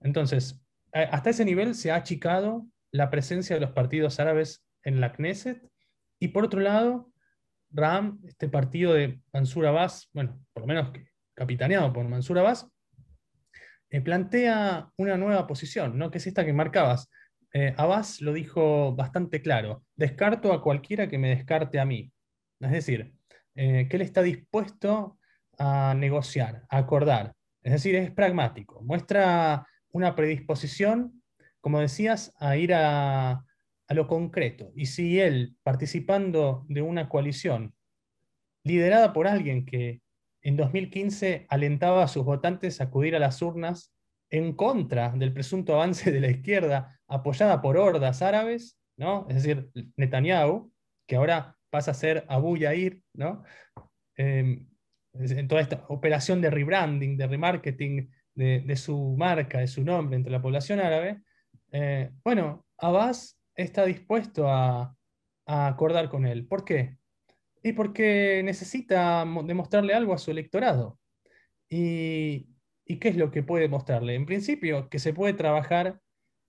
Entonces, 0.00 0.64
hasta 0.92 1.30
ese 1.30 1.44
nivel 1.44 1.74
se 1.74 1.90
ha 1.90 1.96
achicado 1.96 2.66
la 2.92 3.10
presencia 3.10 3.56
de 3.56 3.60
los 3.60 3.72
partidos 3.72 4.20
árabes 4.20 4.64
en 4.84 5.00
la 5.00 5.12
Knesset. 5.12 5.60
Y 6.20 6.28
por 6.28 6.44
otro 6.44 6.60
lado, 6.60 7.10
Ram, 7.70 8.20
este 8.26 8.48
partido 8.48 8.94
de 8.94 9.20
Mansur 9.32 9.66
Abbas, 9.66 10.08
bueno, 10.12 10.40
por 10.52 10.62
lo 10.62 10.66
menos 10.68 10.92
capitaneado 11.34 11.92
por 11.92 12.06
Mansur 12.08 12.38
Abbas, 12.38 12.68
eh, 13.90 14.00
plantea 14.00 14.90
una 14.96 15.16
nueva 15.16 15.46
posición, 15.46 15.98
¿no? 15.98 16.10
que 16.10 16.18
es 16.18 16.26
esta 16.26 16.44
que 16.44 16.52
marcabas. 16.52 17.08
Eh, 17.52 17.74
Abbas 17.76 18.20
lo 18.20 18.32
dijo 18.32 18.94
bastante 18.94 19.40
claro, 19.40 19.84
descarto 19.96 20.52
a 20.52 20.62
cualquiera 20.62 21.08
que 21.08 21.18
me 21.18 21.30
descarte 21.30 21.80
a 21.80 21.86
mí. 21.86 22.12
Es 22.60 22.70
decir, 22.70 23.14
eh, 23.54 23.88
que 23.88 23.96
él 23.96 24.02
está 24.02 24.22
dispuesto 24.22 25.18
a 25.58 25.94
negociar, 25.96 26.64
a 26.68 26.78
acordar. 26.78 27.34
Es 27.62 27.72
decir, 27.72 27.94
es 27.96 28.10
pragmático. 28.10 28.82
Muestra 28.82 29.66
una 29.90 30.14
predisposición, 30.14 31.22
como 31.60 31.80
decías, 31.80 32.32
a 32.38 32.56
ir 32.56 32.74
a, 32.74 33.44
lo 33.88 34.06
concreto. 34.06 34.70
Y 34.76 34.86
si 34.86 35.18
él, 35.18 35.56
participando 35.62 36.66
de 36.68 36.82
una 36.82 37.08
coalición 37.08 37.74
liderada 38.62 39.14
por 39.14 39.26
alguien 39.26 39.64
que 39.64 40.02
en 40.42 40.56
2015 40.56 41.46
alentaba 41.48 42.04
a 42.04 42.08
sus 42.08 42.24
votantes 42.24 42.80
a 42.80 42.84
acudir 42.84 43.16
a 43.16 43.18
las 43.18 43.42
urnas 43.42 43.94
en 44.30 44.54
contra 44.54 45.10
del 45.10 45.32
presunto 45.32 45.74
avance 45.74 46.10
de 46.10 46.20
la 46.20 46.30
izquierda, 46.30 47.00
apoyada 47.06 47.62
por 47.62 47.76
hordas 47.76 48.22
árabes, 48.22 48.78
¿no? 48.96 49.26
es 49.28 49.36
decir, 49.36 49.70
Netanyahu, 49.96 50.72
que 51.06 51.16
ahora 51.16 51.56
pasa 51.70 51.92
a 51.92 51.94
ser 51.94 52.24
Abu 52.28 52.56
Yair, 52.56 53.02
¿no? 53.14 53.42
Em, 54.16 54.66
en 55.14 55.48
toda 55.48 55.60
esta 55.60 55.84
operación 55.88 56.40
de 56.40 56.50
rebranding, 56.50 57.16
de 57.16 57.26
remarketing 57.26 58.10
de, 58.34 58.76
su 58.76 59.16
marca, 59.18 59.58
de 59.58 59.66
su 59.66 59.82
nombre 59.82 60.16
entre 60.16 60.30
la 60.30 60.40
población 60.40 60.78
árabe, 60.78 61.22
eh, 61.72 62.10
bueno, 62.22 62.64
Abbas 62.78 63.38
está 63.56 63.84
dispuesto 63.84 64.48
a, 64.48 64.94
acordar 65.46 66.10
con 66.10 66.26
él. 66.26 66.46
¿Por 66.46 66.62
qué? 66.62 66.97
Y 67.62 67.72
porque 67.72 68.42
necesita 68.44 69.24
demostrarle 69.44 69.94
algo 69.94 70.14
a 70.14 70.18
su 70.18 70.30
electorado. 70.30 70.98
¿Y, 71.68 72.48
qué 72.86 73.08
es 73.08 73.16
lo 73.16 73.30
que 73.30 73.42
puede 73.42 73.68
mostrarle? 73.68 74.14
En 74.14 74.26
principio, 74.26 74.88
que 74.88 74.98
se 74.98 75.12
puede 75.12 75.34
trabajar 75.34 76.00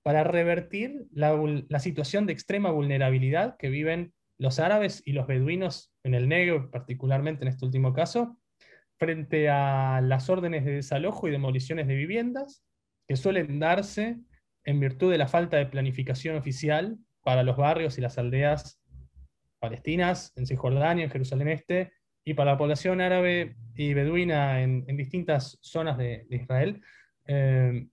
para 0.03 0.23
revertir 0.23 1.07
la, 1.11 1.37
la, 1.67 1.79
situación 1.79 2.25
de 2.25 2.33
extrema 2.33 2.71
vulnerabilidad 2.71 3.57
que 3.57 3.69
viven 3.69 4.13
los 4.37 4.59
árabes 4.59 5.01
y 5.05 5.11
los 5.11 5.27
beduinos 5.27 5.91
en 6.03 6.13
el 6.13 6.29
negro, 6.29 6.71
particularmente 6.71 7.43
en 7.43 7.49
este 7.49 7.65
último 7.65 7.93
caso, 7.93 8.37
frente 8.97 9.49
a 9.49 10.01
las 10.01 10.29
órdenes 10.29 10.63
de 10.63 10.75
desalojo 10.75 11.27
y 11.27 11.31
demoliciones 11.31 11.87
de 11.87 11.95
viviendas 11.95 12.63
que 13.07 13.15
suelen 13.15 13.59
darse 13.59 14.19
en 14.63 14.79
virtud 14.79 15.11
de 15.11 15.17
la 15.17 15.27
falta 15.27 15.57
de 15.57 15.65
planificación 15.65 16.37
oficial 16.37 16.97
para 17.21 17.43
los 17.43 17.57
barrios 17.57 17.97
y 17.97 18.01
las 18.01 18.17
aldeas 18.17 18.78
palestinas 19.59 20.33
en 20.35 20.47
Cisjordania, 20.47 21.05
en 21.05 21.11
Jerusalén 21.11 21.49
Este, 21.49 21.91
y 22.25 22.33
para 22.33 22.51
la 22.51 22.57
población 22.57 23.01
árabe 23.01 23.55
y 23.75 23.93
beduina 23.93 24.61
en, 24.61 24.85
distintas 24.97 25.57
zonas 25.61 25.97
de, 25.97 26.25
Israel, 26.29 26.81
eh, 27.25 27.87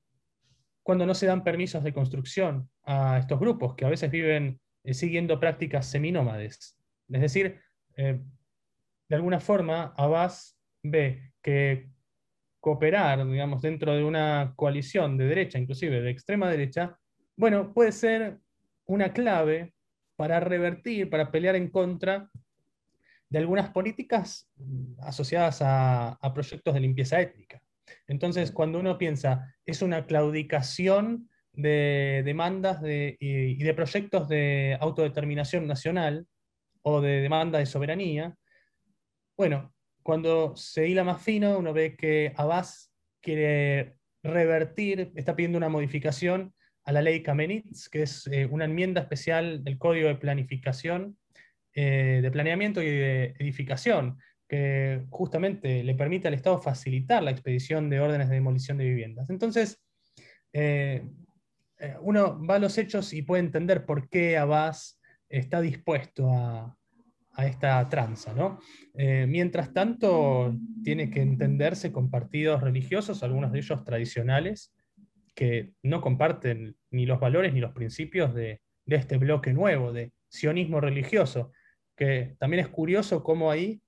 cuando 0.82 1.06
no 1.06 1.14
se 1.14 1.26
dan 1.26 1.42
permisos 1.42 1.82
de 1.82 1.92
construcción 1.92 2.68
a 2.84 3.18
estos 3.18 3.40
grupos, 3.40 3.74
que 3.74 3.84
a 3.84 3.88
veces 3.88 4.10
viven 4.10 4.60
eh, 4.84 4.94
siguiendo 4.94 5.40
prácticas 5.40 5.86
seminómades. 5.86 6.78
Es 7.08 7.20
decir, 7.20 7.60
eh, 7.96 8.20
de 9.08 9.16
alguna 9.16 9.40
forma, 9.40 9.94
Abbas 9.96 10.58
ve 10.82 11.32
que 11.42 11.90
cooperar, 12.60 13.26
digamos, 13.26 13.62
dentro 13.62 13.94
de 13.94 14.04
una 14.04 14.52
coalición 14.56 15.16
de 15.16 15.26
derecha, 15.26 15.58
inclusive 15.58 16.00
de 16.00 16.10
extrema 16.10 16.50
derecha, 16.50 16.98
bueno, 17.36 17.72
puede 17.72 17.92
ser 17.92 18.38
una 18.86 19.12
clave 19.12 19.74
para 20.16 20.40
revertir, 20.40 21.10
para 21.10 21.30
pelear 21.30 21.56
en 21.56 21.68
contra 21.68 22.30
de 23.28 23.38
algunas 23.38 23.70
políticas 23.70 24.48
asociadas 25.00 25.58
a, 25.60 26.18
proyectos 26.34 26.74
de 26.74 26.80
limpieza 26.80 27.20
étnica. 27.20 27.62
Entonces, 28.08 28.50
cuando 28.50 28.80
uno 28.80 28.98
piensa, 28.98 29.54
es 29.64 29.82
una 29.82 30.06
claudicación 30.06 31.28
de 31.52 32.22
demandas 32.24 32.80
y, 32.82 33.62
de 33.62 33.74
proyectos 33.74 34.28
de 34.28 34.76
autodeterminación 34.80 35.66
nacional 35.66 36.26
o 36.82 37.00
de 37.00 37.20
demanda 37.20 37.58
de 37.58 37.66
soberanía, 37.66 38.36
bueno, 39.36 39.74
cuando 40.02 40.56
se 40.56 40.88
hila 40.88 41.04
más 41.04 41.22
fino, 41.22 41.58
uno 41.58 41.72
ve 41.72 41.96
que 41.96 42.32
Abbas 42.36 42.92
quiere 43.20 43.96
revertir, 44.22 45.12
está 45.14 45.34
pidiendo 45.34 45.58
una 45.58 45.68
modificación 45.68 46.54
a 46.86 46.92
la 46.92 47.02
ley 47.02 47.22
Kamenitz, 47.22 47.88
que 47.88 48.02
es 48.02 48.28
eh, 48.28 48.46
una 48.46 48.64
enmienda 48.64 49.00
especial 49.00 49.64
del 49.64 49.76
Código 49.76 50.06
de 50.06 50.14
Planificación, 50.14 51.18
eh, 51.74 52.20
de 52.22 52.30
Planeamiento 52.30 52.80
y 52.80 52.86
de 52.86 53.34
Edificación, 53.40 54.18
que 54.48 55.04
justamente 55.10 55.82
le 55.82 55.96
permite 55.96 56.28
al 56.28 56.34
Estado 56.34 56.62
facilitar 56.62 57.24
la 57.24 57.32
expedición 57.32 57.90
de 57.90 57.98
órdenes 57.98 58.28
de 58.28 58.36
demolición 58.36 58.78
de 58.78 58.84
viviendas. 58.84 59.28
Entonces, 59.30 59.82
eh, 60.52 61.02
uno 62.00 62.40
va 62.46 62.54
a 62.54 62.60
los 62.60 62.78
hechos 62.78 63.12
y 63.12 63.22
puede 63.22 63.42
entender 63.42 63.84
por 63.84 64.08
qué 64.08 64.38
Abbas 64.38 65.00
está 65.28 65.60
dispuesto 65.60 66.30
a, 66.30 66.78
esta 67.38 67.86
tranza. 67.90 68.32
¿no? 68.32 68.60
mientras 68.94 69.74
tanto, 69.74 70.56
tiene 70.82 71.10
que 71.10 71.20
entenderse 71.20 71.92
con 71.92 72.10
partidos 72.10 72.62
religiosos, 72.62 73.22
algunos 73.22 73.52
de 73.52 73.58
ellos 73.58 73.84
tradicionales, 73.84 74.72
que 75.36 75.74
no 75.82 76.00
comparten 76.00 76.76
ni 76.90 77.06
los 77.06 77.20
valores 77.20 77.52
ni 77.52 77.60
los 77.60 77.72
principios 77.72 78.34
de, 78.34 78.62
este 78.86 79.18
bloque 79.18 79.52
nuevo, 79.52 79.92
de 79.92 80.12
sionismo 80.28 80.80
religioso, 80.80 81.52
que 81.96 82.36
también 82.38 82.64
es 82.64 82.68
curioso 82.68 83.22
cómo 83.22 83.50
ahí 83.50 83.82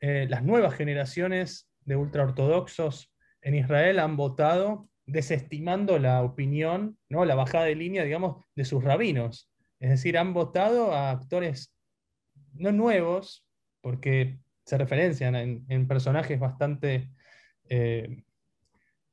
eh, 0.00 0.26
las 0.28 0.44
nuevas 0.44 0.74
generaciones 0.74 1.68
de 1.84 1.96
ultraortodoxos 1.96 3.12
en 3.42 3.54
Israel 3.54 3.98
han 3.98 4.16
votado 4.16 4.88
desestimando 5.06 5.98
la 5.98 6.22
opinión, 6.22 6.98
¿no? 7.08 7.24
la 7.24 7.34
bajada 7.34 7.64
de 7.64 7.76
línea, 7.76 8.04
digamos, 8.04 8.44
de 8.54 8.64
sus 8.64 8.84
rabinos. 8.84 9.50
Es 9.78 9.90
decir, 9.90 10.18
han 10.18 10.34
votado 10.34 10.92
a 10.92 11.10
actores 11.10 11.74
no 12.52 12.72
nuevos, 12.72 13.46
porque 13.80 14.38
se 14.66 14.76
referencian 14.76 15.34
en, 15.34 15.88
personajes 15.88 16.38
bastante 16.38 17.10
eh, 17.68 18.22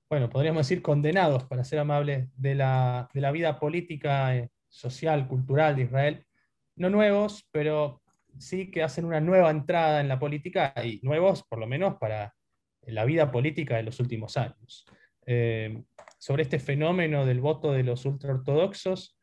bueno, 0.09 0.29
podríamos 0.29 0.67
decir 0.67 0.81
condenados, 0.81 1.43
para 1.43 1.63
ser 1.63 1.79
amables, 1.79 2.29
de 2.37 2.55
la, 2.55 3.09
vida 3.13 3.59
política, 3.59 4.35
eh, 4.35 4.49
social, 4.69 5.27
cultural 5.27 5.75
de 5.75 5.83
Israel. 5.83 6.25
No 6.75 6.89
nuevos, 6.89 7.47
pero 7.51 8.01
sí 8.37 8.71
que 8.71 8.83
hacen 8.83 9.05
una 9.05 9.19
nueva 9.19 9.49
entrada 9.49 9.99
en 9.99 10.07
la 10.07 10.19
política 10.19 10.73
y 10.83 10.99
nuevos, 11.03 11.43
por 11.43 11.59
lo 11.59 11.67
menos, 11.67 11.95
para 11.97 12.33
la 12.83 13.03
vida 13.03 13.31
política 13.31 13.75
de 13.75 13.83
los 13.83 13.99
últimos 13.99 14.37
años. 14.37 14.85
Eh, 15.25 15.83
sobre 16.19 16.43
este 16.43 16.59
fenómeno 16.59 17.25
del 17.25 17.41
voto 17.41 17.73
de 17.73 17.83
los 17.83 18.05
ultraortodoxos, 18.05 19.17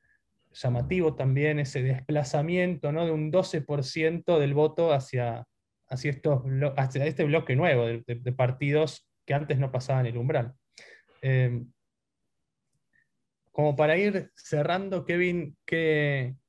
llamativo 0.53 1.15
también 1.15 1.59
ese 1.59 1.83
desplazamiento 1.83 2.93
¿no? 2.93 3.07
de 3.07 3.11
un 3.11 3.33
12% 3.33 4.39
del 4.39 4.55
voto 4.55 4.93
hacia, 4.93 5.47
hacia, 5.89 6.11
estos, 6.11 6.43
hacia 6.77 7.07
este 7.07 7.25
bloque 7.25 7.57
nuevo 7.57 7.87
de 7.87 8.33
partidos 8.33 9.09
que 9.25 9.35
antes 9.35 9.59
no 9.59 9.73
pasaban 9.73 10.07
el 10.07 10.19
umbral. 10.19 10.55
Em, 11.27 11.73
como 13.51 13.77
para 13.77 13.97
ir 13.97 14.31
cerrando, 14.37 15.07
Kevin, 15.07 15.57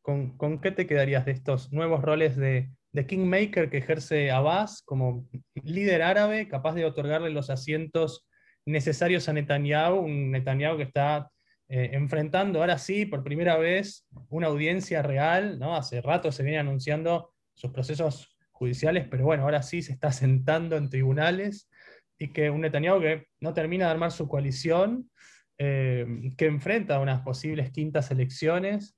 con, 0.01 0.59
qué 0.61 0.71
te 0.71 0.85
quedarías 0.85 1.23
de 1.25 1.31
estos 1.31 1.71
nuevos 1.71 2.01
roles 2.01 2.35
de, 2.35 2.69
Kingmaker 3.07 3.69
que 3.69 3.77
ejerce 3.77 4.31
Abbas 4.31 4.81
como 4.83 5.27
líder 5.53 6.01
árabe, 6.01 6.47
capaz 6.49 6.75
de 6.75 6.85
otorgarle 6.85 7.29
los 7.29 7.49
asientos 7.49 8.27
necesarios 8.65 9.29
a 9.29 9.33
Netanyahu, 9.33 9.99
un 9.99 10.31
Netanyahu 10.31 10.77
que 10.77 10.83
está 10.83 11.29
eh, 11.69 11.91
enfrentando 11.93 12.59
ahora 12.59 12.77
sí, 12.77 13.05
por 13.05 13.23
primera 13.23 13.57
vez, 13.57 14.05
una 14.29 14.47
audiencia 14.47 15.01
real, 15.01 15.59
¿no? 15.59 15.75
Hace 15.75 16.01
rato 16.01 16.31
se 16.31 16.43
viene 16.43 16.59
anunciando 16.59 17.33
sus 17.53 17.71
procesos 17.71 18.37
judiciales, 18.51 19.07
pero 19.09 19.25
bueno, 19.25 19.43
ahora 19.43 19.61
sí 19.61 19.81
se 19.81 19.93
está 19.93 20.11
sentando 20.11 20.75
en 20.77 20.89
tribunales 20.89 21.69
y 22.17 22.29
que 22.29 22.49
un 22.49 22.61
Netanyahu 22.61 23.01
que 23.01 23.27
no 23.39 23.53
termina 23.53 23.85
de 23.85 23.91
armar 23.91 24.11
su 24.11 24.27
coalición, 24.27 25.09
eh, 25.57 26.33
que 26.37 26.45
enfrenta 26.47 26.99
unas 26.99 27.21
posibles 27.21 27.71
quintas 27.71 28.11
elecciones. 28.11 28.97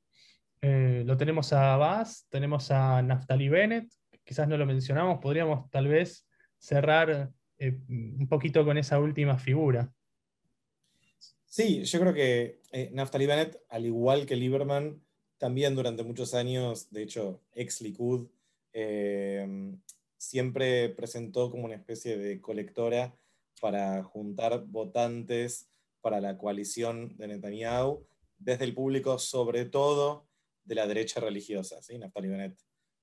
Eh, 0.62 1.04
lo 1.06 1.18
tenemos 1.18 1.54
a 1.54 1.74
Abbas, 1.74 2.26
tenemos 2.30 2.72
a 2.72 3.02
Naftali 3.02 3.48
Bennett, 3.48 3.92
quizás 4.24 4.48
no 4.48 4.58
lo 4.58 4.66
mencionamos, 4.66 5.20
podríamos 5.20 5.70
tal 5.70 5.88
vez 5.88 6.28
cerrar 6.58 7.32
eh, 7.60 7.80
un 7.90 8.28
poquito 8.28 8.66
con 8.66 8.78
esa 8.78 9.00
última 9.00 9.38
figura. 9.38 9.92
Sí, 11.46 11.84
yo 11.84 12.00
creo 12.00 12.14
que 12.14 12.62
Naftali 12.92 13.26
Bennett, 13.26 13.58
al 13.70 13.86
igual 13.86 14.26
que 14.26 14.36
Lieberman, 14.36 15.02
también 15.38 15.76
durante 15.76 16.04
muchos 16.04 16.34
años, 16.34 16.92
de 16.92 17.04
hecho, 17.04 17.44
ex 17.54 17.82
Likud, 17.82 18.28
siempre 20.18 20.90
presentó 20.90 21.50
como 21.52 21.66
una 21.66 21.76
especie 21.76 22.18
de 22.18 22.42
colectora 22.42 23.18
para 23.62 24.04
juntar 24.04 24.66
votantes 24.66 25.70
para 26.02 26.22
la 26.22 26.38
coalición 26.38 27.16
de 27.18 27.28
Netanyahu 27.28 28.06
desde 28.38 28.66
el 28.66 28.74
público, 28.74 29.18
sobre 29.20 29.66
todo 29.66 30.28
de 30.64 30.76
la 30.76 30.88
derecha 30.88 31.20
religiosa. 31.20 31.82
¿sí? 31.82 31.98
Naftali 31.98 32.28
Bennett 32.28 32.60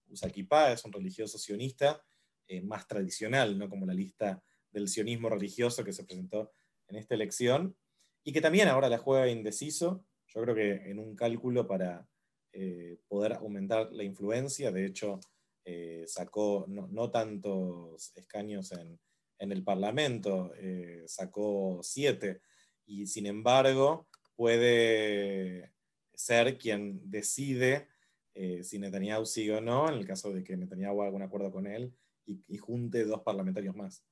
usa 0.09 0.31
kippah, 0.31 0.72
es 0.72 0.85
un 0.85 0.92
religioso 0.92 1.38
sionista 1.38 2.03
eh, 2.46 2.61
más 2.61 2.87
tradicional, 2.87 3.59
¿no? 3.59 3.68
como 3.68 3.87
la 3.87 3.94
lista 3.94 4.42
del 4.70 4.88
sionismo 4.88 5.29
religioso 5.29 5.85
que 5.85 5.92
se 5.92 6.05
presentó 6.05 6.53
en 6.88 6.96
esta 6.96 7.14
elección, 7.14 7.77
y 8.24 8.33
que 8.33 8.40
también 8.40 8.68
ahora 8.68 8.88
la 8.88 8.98
juega 8.98 9.29
indeciso, 9.29 10.05
yo 10.29 10.42
creo 10.42 10.55
que 10.55 10.90
en 10.90 10.98
un 10.98 11.14
cálculo 11.14 11.66
para 11.66 12.09
eh, 12.53 12.98
poder 13.07 13.35
aumentar 13.35 13.92
la 13.92 14.03
influencia, 14.03 14.72
de 14.72 14.87
hecho, 14.87 15.20
eh, 15.64 16.05
sacó 16.07 16.66
no, 16.68 17.11
tantos 17.11 18.12
escaños 18.16 18.72
en, 18.72 18.98
el 19.38 19.62
Parlamento, 19.62 20.53
eh, 20.57 21.05
sacó 21.07 21.81
siete, 21.83 22.40
y 22.87 23.07
sin 23.07 23.27
embargo 23.27 24.07
puede 24.37 25.72
ser 26.14 26.57
quien 26.57 27.11
decide 27.11 27.88
eh, 28.35 28.62
si 28.64 28.79
Netanyahu 28.79 29.27
sigue 29.27 29.57
o 29.57 29.61
no, 29.61 29.88
en 29.88 29.94
el 29.94 30.07
caso 30.07 30.33
de 30.33 30.42
que 30.42 30.57
Netanyahu 30.57 31.03
haga 31.03 31.16
un 31.16 31.22
acuerdo 31.22 31.53
con 31.53 31.66
él 31.66 31.94
y, 32.27 32.57
junte 32.57 33.05
dos 33.05 33.20
parlamentarios 33.20 33.77
más. 33.77 34.03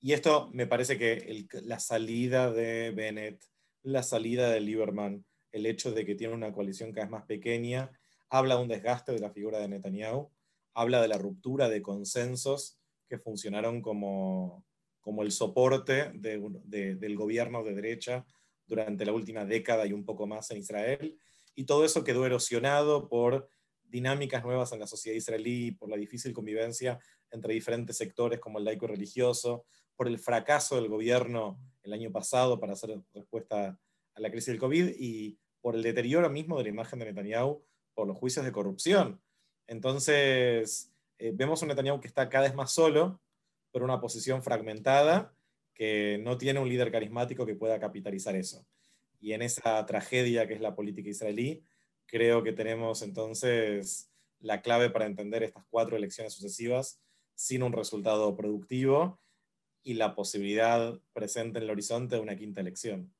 Y 0.00 0.12
esto 0.12 0.50
me 0.52 0.66
parece 0.66 0.98
que 0.98 1.46
la 1.62 1.78
salida 1.78 2.50
de 2.50 2.90
Bennett, 2.90 3.44
la 3.82 4.02
salida 4.02 4.50
de 4.50 4.60
Lieberman, 4.60 5.24
el 5.52 5.66
hecho 5.66 5.92
de 5.92 6.04
que 6.04 6.14
tiene 6.14 6.34
una 6.34 6.52
coalición 6.52 6.92
cada 6.92 7.06
vez 7.06 7.10
más 7.12 7.24
pequeña, 7.24 7.92
habla 8.30 8.56
de 8.56 8.62
un 8.62 8.68
desgaste 8.68 9.12
de 9.12 9.20
la 9.20 9.30
figura 9.30 9.58
de 9.58 9.68
Netanyahu 9.68 10.30
habla 10.74 11.00
de 11.00 11.08
la 11.08 11.18
ruptura 11.18 11.68
de 11.68 11.82
consensos 11.82 12.78
que 13.08 13.18
funcionaron 13.18 13.82
como, 13.82 14.64
como 15.00 15.22
el 15.22 15.32
soporte 15.32 16.12
del 16.14 17.16
gobierno 17.16 17.62
de 17.62 17.74
derecha 17.74 18.24
durante 18.66 19.04
la 19.04 19.12
última 19.12 19.44
década 19.44 19.86
y 19.86 19.92
un 19.92 20.04
poco 20.04 20.26
más 20.26 20.50
en 20.50 20.58
Israel. 20.58 21.18
Y 21.54 21.64
todo 21.64 21.84
eso 21.84 22.04
quedó 22.04 22.24
erosionado 22.24 23.08
por 23.08 23.48
dinámicas 23.82 24.42
nuevas 24.42 24.72
en 24.72 24.80
la 24.80 24.86
sociedad 24.86 25.16
israelí, 25.16 25.72
por 25.72 25.90
la 25.90 25.96
difícil 25.96 26.32
convivencia 26.32 26.98
entre 27.30 27.52
diferentes 27.52 27.96
sectores 27.96 28.40
como 28.40 28.58
el 28.58 28.64
laico 28.64 28.86
religioso, 28.86 29.66
por 29.96 30.08
el 30.08 30.18
fracaso 30.18 30.76
del 30.76 30.88
gobierno 30.88 31.60
el 31.82 31.92
año 31.92 32.10
pasado 32.10 32.58
para 32.58 32.72
hacer 32.72 32.98
respuesta 33.12 33.78
a 34.14 34.20
la 34.20 34.30
crisis 34.30 34.48
del 34.48 34.58
COVID 34.58 34.94
y 34.98 35.38
por 35.60 35.74
el 35.74 35.82
deterioro 35.82 36.30
mismo 36.30 36.56
de 36.56 36.64
la 36.64 36.70
imagen 36.70 36.98
de 36.98 37.06
Netanyahu 37.06 37.62
por 37.94 38.06
los 38.06 38.16
juicios 38.16 38.44
de 38.44 38.52
corrupción. 38.52 39.20
Entonces, 39.72 40.92
eh, 41.16 41.32
vemos 41.34 41.62
un 41.62 41.68
Netanyahu 41.68 41.98
que 41.98 42.06
está 42.06 42.28
cada 42.28 42.44
vez 42.44 42.54
más 42.54 42.72
solo, 42.72 43.22
pero 43.72 43.86
una 43.86 44.02
posición 44.02 44.42
fragmentada, 44.42 45.34
que 45.72 46.20
no 46.22 46.36
tiene 46.36 46.60
un 46.60 46.68
líder 46.68 46.92
carismático 46.92 47.46
que 47.46 47.54
pueda 47.54 47.80
capitalizar 47.80 48.36
eso. 48.36 48.66
Y 49.18 49.32
en 49.32 49.40
esa 49.40 49.84
tragedia 49.86 50.46
que 50.46 50.52
es 50.52 50.60
la 50.60 50.74
política 50.74 51.08
israelí, 51.08 51.64
creo 52.04 52.42
que 52.42 52.52
tenemos 52.52 53.00
entonces 53.00 54.10
la 54.40 54.60
clave 54.60 54.90
para 54.90 55.06
entender 55.06 55.42
estas 55.42 55.64
cuatro 55.70 55.96
elecciones 55.96 56.34
sucesivas 56.34 57.00
sin 57.34 57.62
un 57.62 57.72
resultado 57.72 58.36
productivo 58.36 59.22
y 59.82 59.94
la 59.94 60.14
posibilidad 60.14 61.00
presente 61.14 61.58
en 61.58 61.64
el 61.64 61.70
horizonte 61.70 62.16
de 62.16 62.20
una 62.20 62.36
quinta 62.36 62.60
elección. 62.60 63.10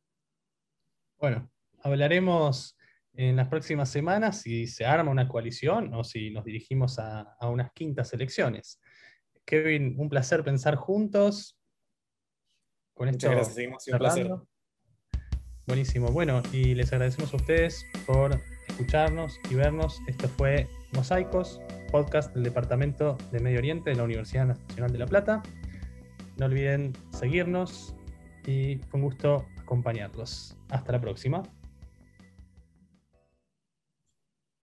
Bueno, 1.18 1.50
hablaremos 1.80 2.76
en 3.14 3.36
las 3.36 3.48
próximas 3.48 3.90
semanas 3.90 4.40
si 4.40 4.66
se 4.66 4.84
arma 4.84 5.10
una 5.10 5.28
coalición 5.28 5.92
o 5.94 6.04
si 6.04 6.30
nos 6.30 6.44
dirigimos 6.44 6.98
a, 6.98 7.36
unas 7.42 7.72
quintas 7.72 8.12
elecciones. 8.12 8.80
Kevin, 9.44 9.94
un 9.98 10.08
placer 10.08 10.42
pensar 10.42 10.76
juntos. 10.76 11.58
Con 12.94 13.08
Muchas 13.08 13.30
gracias, 13.30 13.54
seguimos. 13.54 13.86
Un 13.88 13.98
placer. 13.98 14.30
Buenísimo. 15.66 16.08
Bueno, 16.08 16.42
y 16.52 16.74
les 16.74 16.92
agradecemos 16.92 17.32
a 17.32 17.36
ustedes 17.36 17.84
por 18.06 18.40
escucharnos 18.68 19.38
y 19.50 19.54
vernos. 19.54 20.00
Esto 20.06 20.28
fue 20.28 20.68
Mosaicos, 20.92 21.60
podcast 21.90 22.34
del 22.34 22.44
Departamento 22.44 23.16
de 23.30 23.40
Medio 23.40 23.58
Oriente 23.58 23.90
de 23.90 23.96
la 23.96 24.04
Universidad 24.04 24.46
Nacional 24.46 24.92
de 24.92 24.98
La 24.98 25.06
Plata. 25.06 25.42
No 26.38 26.46
olviden 26.46 26.92
seguirnos 27.12 27.94
y 28.46 28.78
con 28.78 29.02
gusto 29.02 29.46
acompañarlos. 29.58 30.56
Hasta 30.70 30.92
la 30.92 31.00
próxima. 31.00 31.42